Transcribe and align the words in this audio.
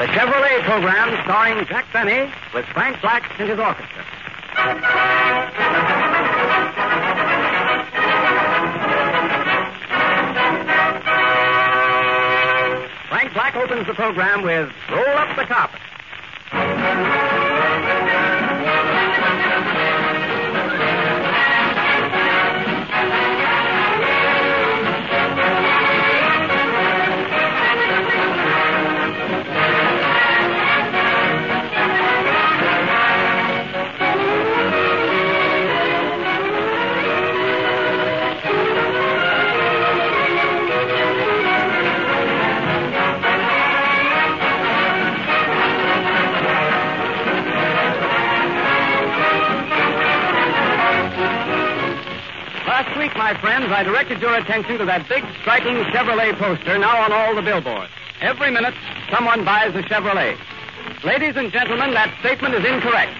The 0.00 0.06
Chevrolet 0.06 0.62
program 0.64 1.22
starring 1.24 1.66
Jack 1.66 1.84
Benny 1.92 2.32
with 2.54 2.64
Frank 2.72 3.02
Black 3.02 3.38
and 3.38 3.50
his 3.50 3.58
orchestra. 3.58 4.02
Frank 13.10 13.34
Black 13.34 13.54
opens 13.56 13.86
the 13.86 13.92
program 13.92 14.40
with 14.40 14.72
Roll 14.90 15.18
Up 15.18 15.36
the 15.36 15.44
Carpet. 15.44 15.80
My 53.30 53.40
friends, 53.40 53.70
I 53.70 53.84
directed 53.84 54.20
your 54.20 54.34
attention 54.34 54.78
to 54.78 54.84
that 54.86 55.06
big, 55.08 55.22
striking 55.42 55.78
Chevrolet 55.94 56.34
poster 56.34 56.76
now 56.78 57.06
on 57.06 57.12
all 57.12 57.30
the 57.36 57.42
billboards. 57.42 57.92
Every 58.20 58.50
minute, 58.50 58.74
someone 59.06 59.44
buys 59.44 59.70
a 59.76 59.86
Chevrolet. 59.86 60.34
Ladies 61.04 61.36
and 61.36 61.52
gentlemen, 61.52 61.94
that 61.94 62.10
statement 62.18 62.58
is 62.58 62.66
incorrect. 62.66 63.14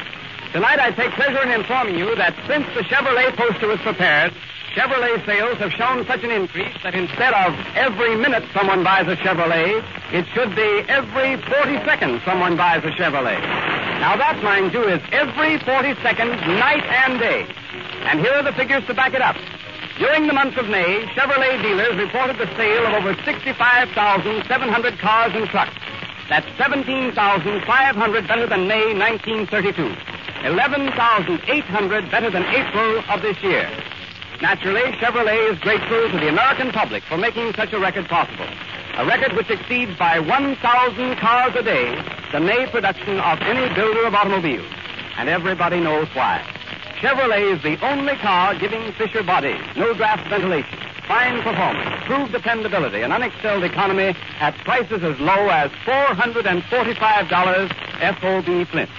Tonight, 0.50 0.82
I 0.82 0.90
take 0.90 1.14
pleasure 1.14 1.38
in 1.46 1.54
informing 1.54 1.94
you 1.94 2.16
that 2.16 2.34
since 2.50 2.66
the 2.74 2.82
Chevrolet 2.90 3.36
poster 3.38 3.68
was 3.68 3.78
prepared, 3.86 4.34
Chevrolet 4.74 5.24
sales 5.26 5.58
have 5.62 5.70
shown 5.78 6.04
such 6.10 6.24
an 6.26 6.32
increase 6.34 6.74
that 6.82 6.98
instead 6.98 7.30
of 7.30 7.54
every 7.78 8.16
minute 8.18 8.42
someone 8.50 8.82
buys 8.82 9.06
a 9.06 9.14
Chevrolet, 9.14 9.78
it 10.10 10.26
should 10.34 10.56
be 10.58 10.90
every 10.90 11.38
40 11.38 11.86
seconds 11.86 12.18
someone 12.26 12.56
buys 12.56 12.82
a 12.82 12.90
Chevrolet. 12.98 13.38
Now, 14.02 14.18
that, 14.18 14.42
mind 14.42 14.74
you, 14.74 14.82
is 14.90 14.98
every 15.14 15.62
40 15.62 15.94
seconds, 16.02 16.34
night 16.58 16.82
and 17.06 17.20
day. 17.22 17.46
And 18.10 18.18
here 18.18 18.34
are 18.34 18.42
the 18.42 18.54
figures 18.58 18.82
to 18.86 18.94
back 18.94 19.14
it 19.14 19.22
up. 19.22 19.36
During 20.00 20.26
the 20.26 20.32
month 20.32 20.56
of 20.56 20.66
May, 20.70 21.04
Chevrolet 21.12 21.60
dealers 21.60 21.94
reported 21.94 22.38
the 22.38 22.48
sale 22.56 22.86
of 22.86 22.94
over 22.94 23.12
65,700 23.22 24.98
cars 24.98 25.32
and 25.34 25.46
trucks. 25.46 25.76
That's 26.30 26.46
17,500 26.56 28.26
better 28.26 28.46
than 28.46 28.66
May 28.66 28.94
1932. 28.94 29.94
11,800 30.48 32.10
better 32.10 32.30
than 32.30 32.44
April 32.44 33.04
of 33.10 33.20
this 33.20 33.42
year. 33.42 33.68
Naturally, 34.40 34.90
Chevrolet 34.96 35.52
is 35.52 35.58
grateful 35.58 36.08
to 36.08 36.16
the 36.16 36.28
American 36.28 36.70
public 36.72 37.02
for 37.02 37.18
making 37.18 37.52
such 37.52 37.74
a 37.74 37.78
record 37.78 38.08
possible. 38.08 38.48
A 38.96 39.04
record 39.04 39.36
which 39.36 39.50
exceeds 39.50 39.94
by 39.98 40.18
1,000 40.18 41.16
cars 41.16 41.54
a 41.56 41.62
day 41.62 42.02
the 42.32 42.40
May 42.40 42.66
production 42.70 43.20
of 43.20 43.38
any 43.42 43.68
builder 43.74 44.06
of 44.06 44.14
automobiles. 44.14 44.72
And 45.18 45.28
everybody 45.28 45.78
knows 45.78 46.08
why. 46.14 46.42
Chevrolet 47.00 47.56
is 47.56 47.62
the 47.62 47.78
only 47.82 48.14
car 48.16 48.54
giving 48.54 48.92
Fisher 48.92 49.22
body, 49.22 49.56
no 49.74 49.94
draft 49.94 50.28
ventilation, 50.28 50.78
fine 51.08 51.42
performance, 51.42 51.88
proved 52.04 52.30
dependability, 52.30 53.00
and 53.00 53.10
unexcelled 53.10 53.64
economy 53.64 54.14
at 54.38 54.54
prices 54.64 55.02
as 55.02 55.18
low 55.18 55.48
as 55.48 55.70
$445 55.86 58.20
FOB 58.20 58.68
Flint. 58.68 58.90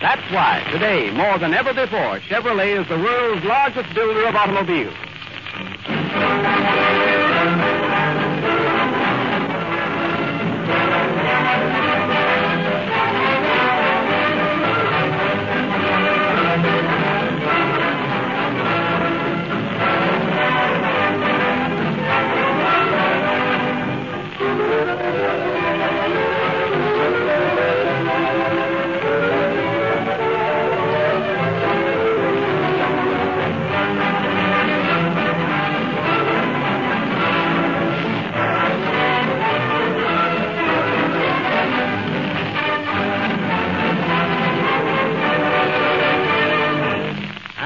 That's 0.00 0.30
why, 0.30 0.62
today, 0.70 1.10
more 1.10 1.36
than 1.38 1.52
ever 1.52 1.74
before, 1.74 2.20
Chevrolet 2.20 2.80
is 2.80 2.86
the 2.86 2.96
world's 2.96 3.44
largest 3.44 3.92
builder 3.92 4.26
of 4.26 4.36
automobiles. 4.36 4.94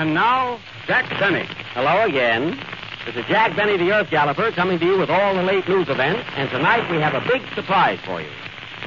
And 0.03 0.15
now, 0.15 0.59
Jack 0.89 1.09
Benny. 1.21 1.47
Hello 1.75 2.03
again. 2.03 2.59
This 3.07 3.15
is 3.15 3.25
Jack 3.27 3.55
Benny, 3.55 3.77
the 3.77 3.93
Earth 3.93 4.11
Galloper, 4.11 4.51
coming 4.51 4.81
to 4.81 4.85
you 4.85 4.99
with 4.99 5.09
all 5.09 5.33
the 5.33 5.45
late 5.45 5.69
news 5.69 5.89
events, 5.89 6.29
and 6.35 6.51
tonight 6.51 6.91
we 6.91 6.99
have 6.99 7.15
a 7.15 7.21
big 7.21 7.41
surprise 7.55 8.01
for 8.05 8.21
you. 8.21 8.29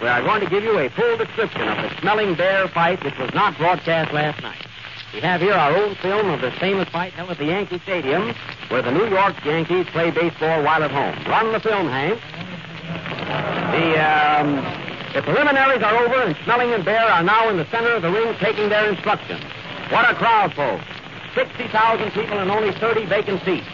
We 0.02 0.10
are 0.10 0.22
going 0.22 0.42
to 0.42 0.50
give 0.50 0.66
you 0.66 0.78
a 0.78 0.90
full 0.90 1.16
description 1.16 1.70
of 1.70 1.78
the 1.78 2.02
smelling 2.02 2.36
bear 2.36 2.68
fight 2.68 3.02
which 3.02 3.18
was 3.18 3.34
not 3.34 3.58
broadcast 3.58 4.12
last 4.12 4.44
night. 4.44 4.60
We 5.14 5.22
have 5.22 5.40
here 5.40 5.54
our 5.54 5.72
own 5.72 5.96
film 6.04 6.28
of 6.32 6.42
this 6.42 6.54
famous 6.60 6.90
fight 6.90 7.14
held 7.14 7.30
at 7.30 7.38
the 7.38 7.46
Yankee 7.46 7.80
Stadium, 7.80 8.36
where 8.68 8.82
the 8.82 8.92
New 8.92 9.08
York 9.08 9.36
Yankees 9.46 9.88
play 9.94 10.12
baseball 10.12 10.64
while 10.64 10.84
at 10.84 10.92
home. 10.92 11.16
Run 11.32 11.54
the 11.54 11.62
film, 11.62 11.88
Hank. 11.88 12.20
The, 13.72 13.88
um, 14.04 14.56
the 15.14 15.22
preliminaries 15.22 15.82
are 15.82 15.96
over, 15.96 16.24
and 16.24 16.36
Schmeling 16.44 16.76
and 16.76 16.84
Baer 16.84 17.08
are 17.08 17.24
now 17.24 17.48
in 17.48 17.56
the 17.56 17.66
center 17.72 17.92
of 17.92 18.02
the 18.02 18.12
ring 18.12 18.36
taking 18.42 18.68
their 18.68 18.92
instructions. 18.92 19.46
What 19.90 20.12
a 20.12 20.16
crowd, 20.16 20.54
folks. 20.56 20.84
60,000 21.36 22.12
people 22.12 22.40
and 22.40 22.50
only 22.50 22.72
30 22.80 23.06
vacant 23.06 23.44
seats. 23.44 23.68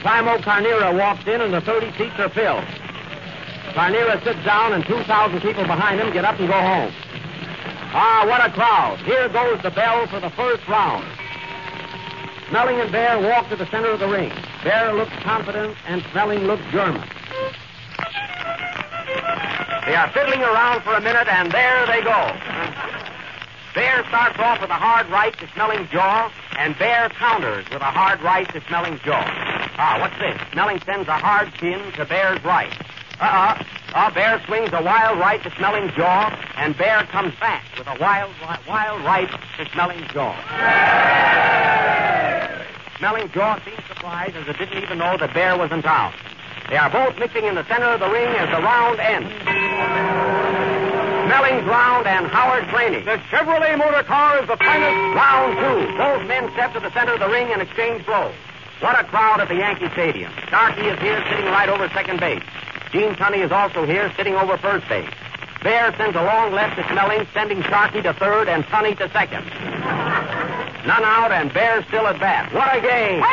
Primo 0.00 0.38
Carnera 0.42 0.94
walks 0.94 1.26
in 1.26 1.40
and 1.40 1.52
the 1.52 1.62
30 1.62 1.90
seats 1.96 2.14
are 2.18 2.28
filled. 2.28 2.64
Carnera 3.72 4.20
sits 4.22 4.44
down 4.44 4.74
and 4.74 4.84
2,000 4.84 5.40
people 5.40 5.64
behind 5.64 6.00
him 6.00 6.12
get 6.12 6.24
up 6.24 6.38
and 6.38 6.48
go 6.48 6.60
home. 6.60 6.92
Ah, 7.94 8.24
what 8.26 8.44
a 8.44 8.52
crowd. 8.52 8.98
Here 9.00 9.28
goes 9.30 9.62
the 9.62 9.70
bell 9.70 10.06
for 10.08 10.20
the 10.20 10.30
first 10.30 10.66
round. 10.68 11.04
Schmeling 12.48 12.82
and 12.82 12.92
Baer 12.92 13.18
walk 13.20 13.48
to 13.48 13.56
the 13.56 13.66
center 13.70 13.88
of 13.88 14.00
the 14.00 14.08
ring. 14.08 14.30
Baer 14.62 14.92
looks 14.92 15.12
confident 15.22 15.74
and 15.86 16.02
Schmeling 16.02 16.46
looks 16.46 16.62
German. 16.70 17.08
They 19.86 19.96
are 19.96 20.10
fiddling 20.12 20.42
around 20.42 20.82
for 20.82 20.94
a 20.94 21.00
minute 21.00 21.28
and 21.28 21.50
there 21.50 21.86
they 21.86 22.02
go. 22.02 23.01
Baer 23.74 24.04
starts 24.08 24.38
off 24.38 24.60
with 24.60 24.68
a 24.68 24.74
hard 24.74 25.08
right 25.08 25.32
to 25.38 25.46
Schmeling 25.46 25.88
jaw, 25.90 26.30
and 26.58 26.78
Baer 26.78 27.08
counters 27.08 27.64
with 27.70 27.80
a 27.80 27.90
hard 27.90 28.20
right 28.20 28.46
to 28.52 28.60
Schmeling 28.60 29.02
jaw. 29.02 29.24
Ah, 29.78 29.96
what's 29.98 30.18
this? 30.18 30.36
Schmeling 30.52 30.84
sends 30.84 31.08
a 31.08 31.16
hard 31.16 31.52
chin 31.54 31.80
to 31.92 32.04
Baer's 32.04 32.44
right. 32.44 32.72
Uh-uh. 33.18 33.64
Uh, 33.94 34.10
Baer 34.10 34.42
swings 34.46 34.70
a 34.72 34.82
wild 34.82 35.18
right 35.18 35.42
to 35.42 35.50
Schmeling 35.50 35.94
jaw, 35.96 36.28
and 36.56 36.76
Baer 36.76 37.04
comes 37.04 37.34
back 37.40 37.64
with 37.78 37.86
a 37.86 37.96
wild, 37.98 38.32
wild 38.68 39.02
right 39.04 39.30
to 39.30 39.64
Schmeling 39.64 40.06
jaw. 40.12 40.36
Schmeling 42.98 43.32
jaw 43.32 43.58
seemed 43.64 43.82
surprised 43.88 44.36
as 44.36 44.48
it 44.48 44.58
didn't 44.58 44.82
even 44.82 44.98
know 44.98 45.16
that 45.16 45.32
Baer 45.32 45.56
was 45.56 45.72
in 45.72 45.80
town. 45.80 46.12
They 46.68 46.76
are 46.76 46.90
both 46.90 47.18
mixing 47.18 47.44
in 47.44 47.54
the 47.54 47.66
center 47.68 47.86
of 47.86 48.00
the 48.00 48.08
ring 48.08 48.28
as 48.36 48.50
the 48.50 48.62
round 48.62 49.00
ends. 49.00 50.11
Schmeling's 51.32 51.64
round 51.64 52.06
and 52.06 52.26
Howard 52.26 52.68
Claney. 52.68 53.00
The 53.00 53.16
Chevrolet 53.32 53.78
motor 53.78 54.02
car 54.02 54.42
is 54.42 54.46
the 54.46 54.56
finest. 54.58 55.16
Round 55.16 55.56
two. 55.56 55.96
Both 55.96 56.28
men 56.28 56.52
step 56.52 56.74
to 56.74 56.80
the 56.80 56.92
center 56.92 57.14
of 57.14 57.20
the 57.20 57.28
ring 57.28 57.50
and 57.50 57.62
exchange 57.62 58.04
blows. 58.04 58.34
What 58.80 59.00
a 59.00 59.04
crowd 59.04 59.40
at 59.40 59.48
the 59.48 59.54
Yankee 59.54 59.88
Stadium. 59.92 60.30
Sharkey 60.50 60.82
is 60.82 61.00
here 61.00 61.24
sitting 61.30 61.46
right 61.46 61.70
over 61.70 61.88
second 61.96 62.20
base. 62.20 62.42
Gene 62.92 63.14
Tunney 63.14 63.42
is 63.42 63.50
also 63.50 63.86
here 63.86 64.12
sitting 64.14 64.34
over 64.34 64.58
first 64.58 64.86
base. 64.90 65.08
Baer 65.62 65.94
sends 65.96 66.16
a 66.16 66.22
long 66.22 66.52
left 66.52 66.76
to 66.76 66.82
Schmeling, 66.82 67.26
sending 67.32 67.62
Sharkey 67.62 68.02
to 68.02 68.12
third 68.12 68.50
and 68.50 68.64
Tunney 68.64 68.94
to 68.98 69.08
second. 69.12 69.46
None 70.84 71.02
out 71.02 71.32
and 71.32 71.50
Baer 71.54 71.82
still 71.88 72.08
at 72.08 72.20
bat. 72.20 72.52
What 72.52 72.76
a 72.76 72.80
game! 72.82 73.24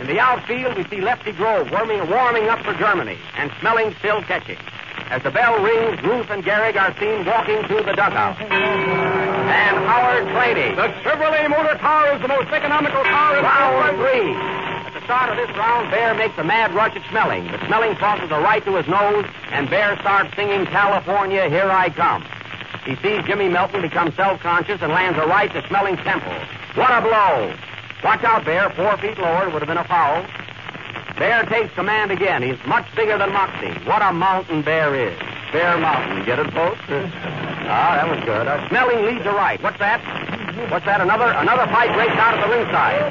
In 0.00 0.08
the 0.08 0.18
outfield, 0.18 0.76
we 0.76 0.82
see 0.88 1.00
Lefty 1.00 1.30
Grove 1.30 1.70
warming, 1.70 2.10
warming 2.10 2.48
up 2.48 2.64
for 2.64 2.74
Germany 2.74 3.16
and 3.36 3.52
Schmeling 3.52 3.96
still 4.00 4.22
catching. 4.22 4.58
As 5.10 5.22
the 5.22 5.30
bell 5.30 5.62
rings, 5.62 6.02
Ruth 6.02 6.30
and 6.30 6.44
Gehrig 6.44 6.76
are 6.76 6.92
seen 6.98 7.24
walking 7.26 7.62
through 7.66 7.82
the 7.82 7.92
dugout. 7.92 8.40
And 8.40 9.76
Howard 9.86 10.28
Claney. 10.32 10.74
The 10.74 10.88
Chevrolet 11.02 11.48
motor 11.50 11.76
car 11.78 12.14
is 12.14 12.22
the 12.22 12.28
most 12.28 12.48
economical 12.48 13.02
car 13.02 13.38
in 13.38 13.44
Round 13.44 13.96
three. 13.96 14.32
At 14.86 14.92
the 14.94 15.04
start 15.04 15.30
of 15.30 15.36
this 15.36 15.54
round, 15.56 15.90
Baer 15.90 16.14
makes 16.14 16.38
a 16.38 16.44
mad 16.44 16.74
rush 16.74 16.96
at 16.96 17.02
Schmeling, 17.02 17.50
but 17.50 17.60
Schmeling 17.60 17.96
crosses 17.96 18.30
a 18.30 18.40
right 18.40 18.64
to 18.64 18.76
his 18.76 18.86
nose, 18.88 19.26
and 19.50 19.68
Baer 19.68 19.98
starts 20.00 20.34
singing 20.36 20.66
California, 20.66 21.48
Here 21.48 21.70
I 21.70 21.90
Come. 21.90 22.24
He 22.84 22.96
sees 22.96 23.24
Jimmy 23.24 23.48
Melton 23.48 23.82
become 23.82 24.12
self-conscious 24.12 24.82
and 24.82 24.92
lands 24.92 25.18
a 25.18 25.26
right 25.26 25.52
to 25.52 25.62
Schmeling's 25.62 26.02
temple. 26.02 26.34
What 26.74 26.90
a 26.90 27.00
blow! 27.00 27.54
Watch 28.02 28.24
out, 28.24 28.44
Baer. 28.44 28.70
Four 28.70 28.96
feet 28.96 29.18
lower 29.18 29.48
would 29.50 29.62
have 29.62 29.68
been 29.68 29.78
a 29.78 29.84
foul. 29.84 30.26
Baer 31.22 31.44
takes 31.44 31.72
command 31.74 32.10
again. 32.10 32.42
He's 32.42 32.58
much 32.66 32.84
bigger 32.96 33.16
than 33.16 33.32
Moxie. 33.32 33.70
What 33.86 34.02
a 34.02 34.12
mountain 34.12 34.60
Baer 34.60 34.92
is. 34.92 35.16
Bear 35.52 35.78
Mountain. 35.78 36.26
Get 36.26 36.40
it, 36.40 36.50
folks? 36.50 36.80
ah, 36.90 37.94
that 37.94 38.10
was 38.10 38.18
good. 38.26 38.48
Uh, 38.48 38.66
Schmeling 38.66 39.06
leads 39.06 39.24
a 39.24 39.30
right. 39.30 39.62
What's 39.62 39.78
that? 39.78 40.02
What's 40.68 40.84
that? 40.84 41.00
Another 41.00 41.30
another 41.30 41.70
fight 41.70 41.94
breaks 41.94 42.18
out 42.18 42.34
at 42.34 42.42
the 42.42 42.50
ringside. 42.50 43.06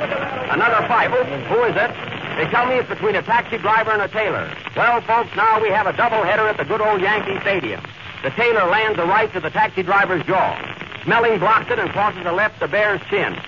Another 0.51 0.85
fight. 0.91 1.07
Oh, 1.07 1.23
who 1.23 1.63
is 1.63 1.75
it? 1.79 1.87
They 2.35 2.51
tell 2.51 2.67
me 2.67 2.83
it's 2.83 2.89
between 2.89 3.15
a 3.15 3.21
taxi 3.23 3.57
driver 3.57 3.91
and 3.91 4.01
a 4.01 4.09
tailor. 4.09 4.51
Well, 4.75 4.99
folks, 5.07 5.33
now 5.37 5.61
we 5.61 5.69
have 5.69 5.87
a 5.87 5.93
doubleheader 5.93 6.51
at 6.51 6.57
the 6.57 6.65
good 6.65 6.81
old 6.81 6.99
Yankee 6.99 7.39
Stadium. 7.39 7.79
The 8.23 8.31
tailor 8.31 8.67
lands 8.67 8.99
a 8.99 9.05
right 9.05 9.31
to 9.31 9.39
the 9.39 9.51
taxi 9.51 9.83
driver's 9.83 10.25
jaw. 10.25 10.59
Schmeling 11.07 11.39
blocks 11.39 11.71
it 11.71 11.79
and 11.79 11.89
crosses 11.91 12.25
a 12.25 12.33
left 12.33 12.59
to 12.59 12.67
Baer's 12.67 12.99
chin. 13.09 13.39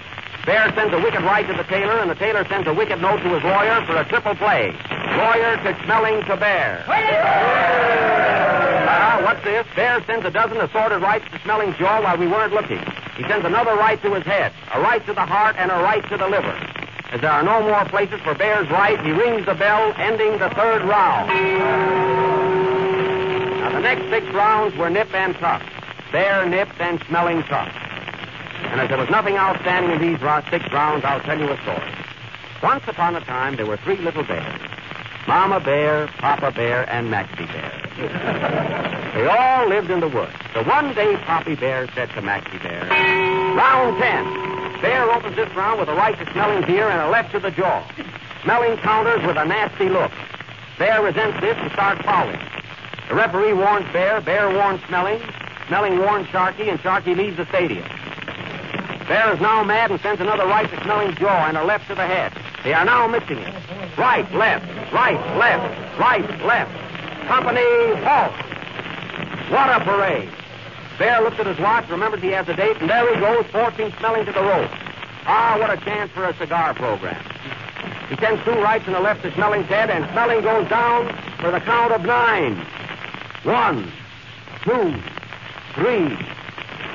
Baer 0.46 0.74
sends 0.76 0.94
a 0.94 1.00
wicked 1.00 1.24
right 1.24 1.48
to 1.48 1.54
the 1.54 1.64
tailor, 1.64 2.00
and 2.00 2.10
the 2.10 2.16
tailor 2.16 2.46
sends 2.50 2.68
a 2.68 2.74
wicked 2.74 3.02
note 3.02 3.22
to 3.24 3.34
his 3.34 3.44
lawyer 3.44 3.82
for 3.86 3.96
a 3.96 4.04
triple 4.04 4.36
play. 4.36 4.76
Lawyer 5.16 5.56
to 5.64 5.74
Schmeling 5.86 6.26
to 6.28 6.36
Baer. 6.36 6.84
Ah, 8.86 9.22
what's 9.24 9.42
this? 9.46 9.66
Baer 9.74 10.04
sends 10.06 10.26
a 10.26 10.32
dozen 10.32 10.58
assorted 10.58 11.02
rights 11.02 11.24
to 11.32 11.40
Schmeling's 11.40 11.78
jaw 11.78 12.02
while 12.02 12.18
we 12.18 12.28
weren't 12.28 12.52
looking. 12.52 12.84
He 13.16 13.24
sends 13.24 13.46
another 13.46 13.76
right 13.76 14.02
to 14.02 14.14
his 14.14 14.26
head, 14.26 14.52
a 14.74 14.82
right 14.82 15.06
to 15.06 15.14
the 15.14 15.26
heart, 15.26 15.56
and 15.58 15.72
a 15.72 15.76
right 15.76 16.04
to 16.10 16.18
the 16.18 16.28
liver. 16.28 16.60
As 17.12 17.22
there 17.22 17.32
are 17.32 17.44
no 17.44 17.62
more 17.62 17.86
places 17.86 18.20
for 18.22 18.34
Baer's 18.34 18.70
right, 18.70 19.00
he 19.06 19.12
rings 19.12 19.46
the 19.46 19.54
bell, 19.54 19.94
ending 19.98 20.40
the 20.40 20.50
third 20.50 20.84
round. 20.84 21.30
Now, 23.60 23.72
the 23.72 23.80
next 23.80 24.10
six 24.10 24.26
rounds 24.34 24.76
were 24.76 24.90
nip 24.90 25.14
and 25.14 25.36
tuck. 25.36 25.62
Baer 26.12 26.46
nipped 26.50 26.82
and 26.82 27.00
Schmeling 27.02 27.48
tucked. 27.48 27.83
And 28.74 28.82
as 28.82 28.90
there 28.90 28.98
was 28.98 29.10
nothing 29.12 29.38
outstanding 29.38 29.92
in 29.92 30.02
these 30.02 30.20
six 30.50 30.66
rounds, 30.74 31.06
I'll 31.06 31.22
tell 31.22 31.38
you 31.38 31.48
a 31.48 31.62
story. 31.62 31.94
Once 32.64 32.84
upon 32.88 33.16
a 33.16 33.22
time, 33.22 33.56
there 33.56 33.68
were 33.68 33.78
three 33.78 33.98
little 33.98 34.24
bears 34.24 34.60
Mama 35.28 35.60
Bear, 35.60 36.08
Papa 36.18 36.52
Bear, 36.52 36.90
and 36.90 37.12
Maxie 37.12 37.46
Bear. 37.46 37.70
they 39.14 39.28
all 39.28 39.70
lived 39.70 39.92
in 39.92 40.00
the 40.00 40.08
woods. 40.08 40.34
So 40.56 40.64
one 40.64 40.96
day, 40.96 41.16
Poppy 41.18 41.54
Bear 41.54 41.88
said 41.94 42.10
to 42.16 42.22
Maxie 42.24 42.58
Bear, 42.58 42.82
Round 43.56 44.02
ten. 44.02 44.82
Baer 44.82 45.08
opens 45.12 45.36
this 45.36 45.54
round 45.56 45.80
with 45.80 45.90
a 45.90 45.94
right 45.94 46.18
to 46.18 46.26
Schmeling's 46.26 46.68
ear 46.68 46.90
and 46.90 47.00
a 47.00 47.10
left 47.10 47.32
to 47.34 47.40
the 47.40 47.52
jaw. 47.52 47.88
Schmeling 48.42 48.82
counters 48.82 49.24
with 49.24 49.38
a 49.38 49.46
nasty 49.46 49.88
look. 49.88 50.12
Baer 50.80 51.04
resents 51.04 51.40
this 51.42 51.56
and 51.60 51.72
starts 51.74 52.02
fouling. 52.02 52.42
The 53.08 53.14
referee 53.14 53.54
warns 53.54 53.86
Baer, 53.94 54.20
Baer 54.20 54.52
warns 54.52 54.82
Schmeling, 54.82 55.22
Schmeling 55.68 56.00
warns 56.00 56.28
Sharkey, 56.30 56.70
and 56.70 56.80
Sharkey 56.82 57.14
leaves 57.14 57.38
the 57.38 57.46
stadium. 57.46 57.86
Baer 59.08 59.34
is 59.34 59.42
now 59.42 59.64
mad 59.64 59.92
and 59.92 60.00
sends 60.00 60.22
another 60.22 60.46
right 60.46 60.70
to 60.70 60.76
Schmeling's 60.78 61.18
jaw 61.20 61.48
and 61.48 61.58
a 61.58 61.64
left 61.64 61.88
to 61.90 61.96
the 61.96 62.08
head. 62.08 62.32
They 62.64 62.74
are 62.74 62.86
now 62.86 63.08
mixing 63.08 63.38
it. 63.38 63.54
Right, 63.98 64.30
left, 64.34 64.66
right, 64.94 65.20
left, 65.38 66.00
right, 66.00 66.42
left. 66.44 66.72
Company, 67.28 68.02
halt. 68.02 68.32
What 69.52 69.70
a 69.70 69.84
parade. 69.84 70.30
Baer 70.98 71.22
looked 71.22 71.40
at 71.40 71.48
his 71.48 71.60
watch, 71.60 71.90
remembers 71.90 72.22
he 72.22 72.30
has 72.30 72.48
a 72.48 72.56
date, 72.56 72.78
and 72.80 72.90
there 72.90 73.14
he 73.14 73.20
goes, 73.20 73.46
forcing 73.52 73.92
Schmeling 73.92 74.26
to 74.26 74.32
the 74.32 74.42
rope. 74.42 74.72
Ah, 75.26 75.58
what 75.60 75.70
a 75.70 75.78
chance 75.84 76.12
for 76.12 76.24
a 76.26 76.36
cigar 76.38 76.74
program. 76.74 77.22
He 78.10 78.16
sends 78.18 78.44
two 78.46 78.52
rights 78.52 78.86
and 78.88 78.96
a 78.96 79.00
left 79.00 79.24
to 79.24 79.32
Schmeling's 79.32 79.68
head, 79.68 79.90
and 79.90 80.06
Schmeling 80.06 80.44
goes 80.44 80.70
down 80.70 81.08
for 81.40 81.52
the 81.52 81.60
count 81.60 81.92
of 81.92 82.04
nine. 82.04 82.56
One, 83.44 83.92
two, 84.64 84.96
three. 85.76 86.33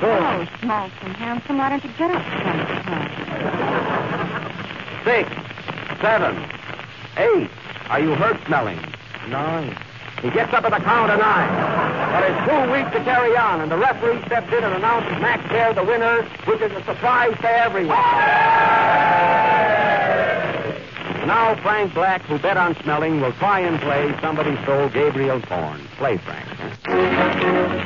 Oh, 0.01 0.47
small 0.61 0.89
and 1.03 1.15
handsome, 1.17 1.57
why 1.57 1.69
don't 1.69 1.83
you 1.83 1.91
get 1.97 2.11
up 2.11 2.23
sometime? 2.23 3.09
six, 5.03 5.29
seven, 6.01 6.37
eight. 7.17 7.49
Are 7.89 7.99
you 7.99 8.15
hurt, 8.15 8.37
Schmeling? 8.45 8.79
Nine. 9.27 9.75
He 10.21 10.29
gets 10.29 10.53
up 10.53 10.63
at 10.65 10.71
the 10.71 10.83
count 10.83 11.11
of 11.11 11.19
nine. 11.19 11.49
But 12.11 12.23
it's 12.29 12.39
too 12.47 12.71
weak 12.71 12.91
to 12.93 13.03
carry 13.03 13.35
on, 13.35 13.61
and 13.61 13.71
the 13.71 13.77
referee 13.77 14.21
steps 14.25 14.47
in 14.53 14.63
and 14.63 14.73
announces 14.73 15.11
Max 15.21 15.47
Baer 15.49 15.73
the 15.73 15.83
winner, 15.83 16.23
which 16.45 16.61
is 16.61 16.71
a 16.71 16.83
surprise 16.85 17.35
to 17.41 17.49
everyone. 17.49 17.97
Now 21.27 21.55
Frank 21.61 21.93
Black, 21.93 22.21
who 22.23 22.39
bet 22.39 22.57
on 22.57 22.75
Schmeling, 22.75 23.21
will 23.21 23.33
try 23.33 23.59
and 23.59 23.79
play 23.81 24.15
Somebody 24.21 24.55
Stole 24.63 24.89
Gabriel's 24.89 25.43
Horn. 25.45 25.81
Play, 25.97 26.17
Frank. 26.17 26.47
Explanation 26.99 27.79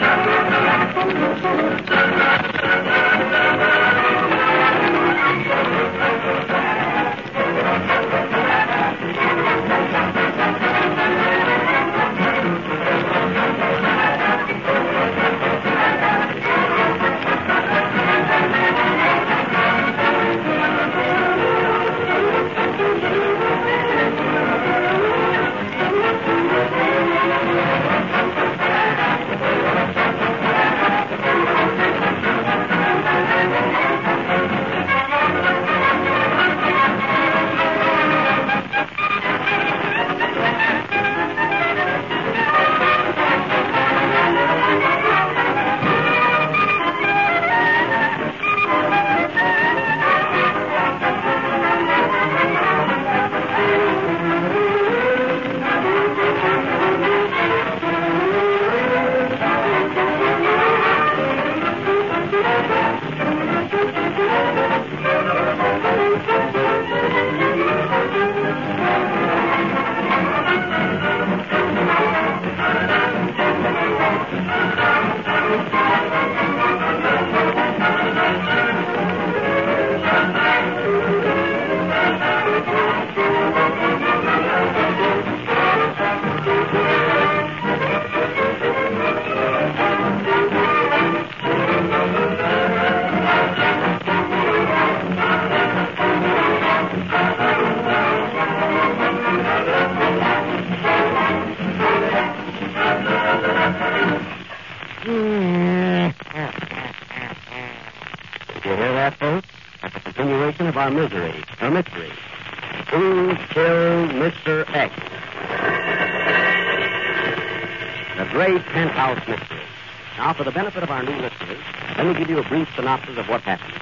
Now, 120.18 120.34
for 120.34 120.44
the 120.44 120.52
benefit 120.52 120.84
of 120.84 120.90
our 120.92 121.04
new 121.04 121.16
listeners, 121.16 121.60
let 121.98 122.06
me 122.06 122.14
give 122.14 122.30
you 122.30 122.38
a 122.40 122.48
brief 122.48 122.68
synopsis 122.76 123.18
of 123.18 123.28
what 123.28 123.42
happened. 123.42 123.74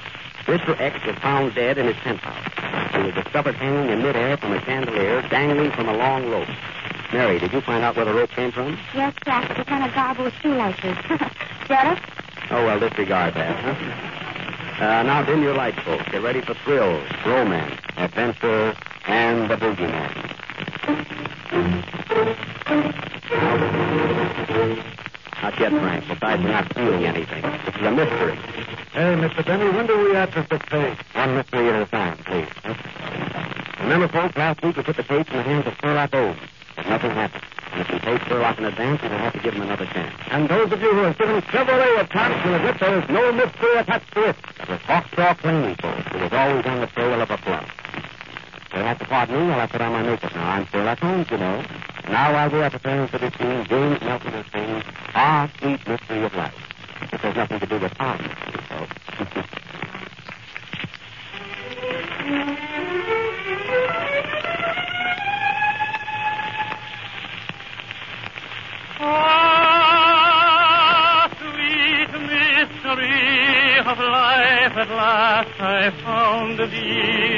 Mr. 0.46 0.78
X 0.80 1.04
was 1.06 1.16
found 1.18 1.54
dead 1.54 1.78
in 1.78 1.86
his 1.86 1.96
penthouse. 1.96 2.92
He 2.94 3.02
was 3.02 3.14
discovered 3.14 3.54
hanging 3.54 3.90
in 3.90 4.02
midair 4.02 4.36
from 4.36 4.52
a 4.52 4.64
chandelier, 4.64 5.22
dangling 5.28 5.70
from 5.72 5.88
a 5.88 5.96
long 5.96 6.28
rope. 6.28 6.48
Mary, 7.12 7.38
did 7.38 7.52
you 7.52 7.60
find 7.60 7.84
out 7.84 7.94
where 7.96 8.06
the 8.06 8.14
rope 8.14 8.30
came 8.30 8.50
from? 8.50 8.78
Yes, 8.94 9.14
Jack, 9.24 9.48
but 9.48 9.58
the 9.58 9.64
kind 9.64 9.84
of 9.84 9.94
garble 9.94 10.24
with 10.24 10.34
shoelaces. 10.34 10.96
Get 11.68 11.98
it? 11.98 12.02
Oh, 12.50 12.64
well, 12.64 12.80
disregard 12.80 13.34
that, 13.34 13.56
huh? 13.60 14.84
Uh, 14.84 15.02
now 15.04 15.22
dim 15.22 15.42
your 15.42 15.54
lights, 15.54 15.78
folks. 15.80 16.04
Get 16.10 16.22
ready 16.22 16.40
for 16.40 16.54
thrills, 16.54 17.08
romance, 17.24 17.78
adventure, 17.96 18.74
and 19.06 19.50
the 19.50 19.56
boogeyman. 19.56 20.32
Not 25.42 25.58
yet, 25.58 25.72
Frank. 25.72 26.06
Besides, 26.06 26.42
we're 26.44 26.50
not 26.50 26.72
feeling 26.72 27.04
anything. 27.04 27.42
This 27.42 27.74
is 27.74 27.82
a 27.82 27.90
mystery. 27.90 28.36
Hey, 28.92 29.16
Mr. 29.18 29.44
Benny, 29.44 29.68
when 29.70 29.88
do 29.88 29.98
we 29.98 30.14
address 30.14 30.48
this 30.48 30.62
case? 30.62 30.96
One 31.14 31.34
mystery 31.34 31.68
at 31.68 31.82
a 31.82 31.86
time, 31.86 32.16
please. 32.18 32.46
Remember, 33.80 34.06
folks, 34.06 34.36
last 34.36 34.62
week 34.62 34.76
we 34.76 34.84
put 34.84 34.96
the 34.96 35.02
case 35.02 35.26
in 35.28 35.36
the 35.38 35.42
hands 35.42 35.66
of 35.66 35.74
Sherlock 35.80 36.12
Holmes. 36.14 36.38
But 36.76 36.88
nothing 36.88 37.10
happened. 37.10 37.42
And 37.72 37.80
if 37.80 37.90
we 37.90 37.98
paid 37.98 38.22
Sherlock 38.28 38.58
in 38.58 38.66
advance, 38.66 39.02
we 39.02 39.08
will 39.08 39.18
have 39.18 39.32
to 39.32 39.40
give 39.40 39.54
him 39.54 39.62
another 39.62 39.86
chance. 39.86 40.14
And 40.30 40.48
those 40.48 40.70
of 40.70 40.80
you 40.80 40.92
who 40.92 41.02
have 41.02 41.18
given 41.18 41.40
Chevrolet 41.42 42.00
a 42.00 42.06
chance 42.06 42.44
will 42.46 42.54
admit 42.54 42.78
there 42.78 43.02
is 43.02 43.08
no 43.08 43.32
mystery 43.32 43.76
attached 43.78 44.14
to 44.14 44.28
it. 44.28 44.36
It 44.60 44.68
was 44.68 44.78
Hawkstraw 44.82 45.38
Cleaning, 45.38 45.74
folks, 45.74 46.06
who 46.12 46.18
was 46.18 46.32
always 46.32 46.66
on 46.66 46.80
the 46.82 46.86
trail 46.86 47.20
of 47.20 47.30
a 47.30 47.36
bluff. 47.38 47.81
You'll 48.74 48.84
have 48.84 48.98
to 49.00 49.04
pardon 49.04 49.48
me 49.48 49.52
I 49.54 49.66
put 49.66 49.82
on 49.82 49.92
my 49.92 50.02
makeup 50.02 50.34
now. 50.34 50.48
I'm 50.50 50.66
Sherlock 50.68 50.98
Holmes, 50.98 51.30
you 51.30 51.36
know. 51.36 51.62
Now, 52.08 52.32
while 52.32 52.48
we 52.50 52.62
are 52.62 52.70
preparing 52.70 53.06
for 53.06 53.18
this 53.18 53.34
scene, 53.34 53.64
James 53.66 54.00
Melton 54.00 54.32
is 54.32 54.46
singing 54.50 54.82
Our 55.14 55.50
Sweet 55.58 55.86
Mystery 55.86 56.24
of 56.24 56.34
Life. 56.34 56.54
It 57.12 57.20
has 57.20 57.36
nothing 57.36 57.60
to 57.60 57.66
do 57.66 57.78
with 57.78 57.92
our. 58.00 58.18
Ah, 69.04 71.28
sweet 71.40 72.12
mystery 72.12 73.78
of 73.80 73.98
life, 73.98 74.76
at 74.76 74.88
last 74.90 75.60
I 75.60 75.90
found 76.04 76.58
thee. 76.70 77.31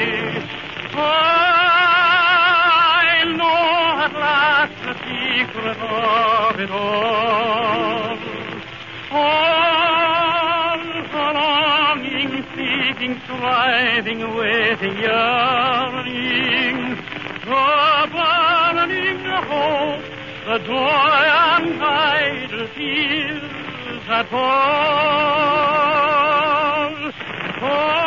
Secret 5.35 5.79
of 5.79 6.61
it 6.61 6.71
all. 6.71 8.19
All 9.11 10.79
the 11.13 11.27
longing, 11.39 12.33
seeking, 12.55 13.15
striving, 13.25 14.21
waiting, 14.37 14.97
yearning, 14.97 16.77
the 17.45 17.67
burning 18.15 19.21
hope 19.51 20.05
the 20.47 20.57
joy 20.67 21.25
and 21.51 21.83
idle 21.83 22.69
tears 22.77 24.03
that 24.09 24.27
fall. 24.31 24.95
For 27.61 28.05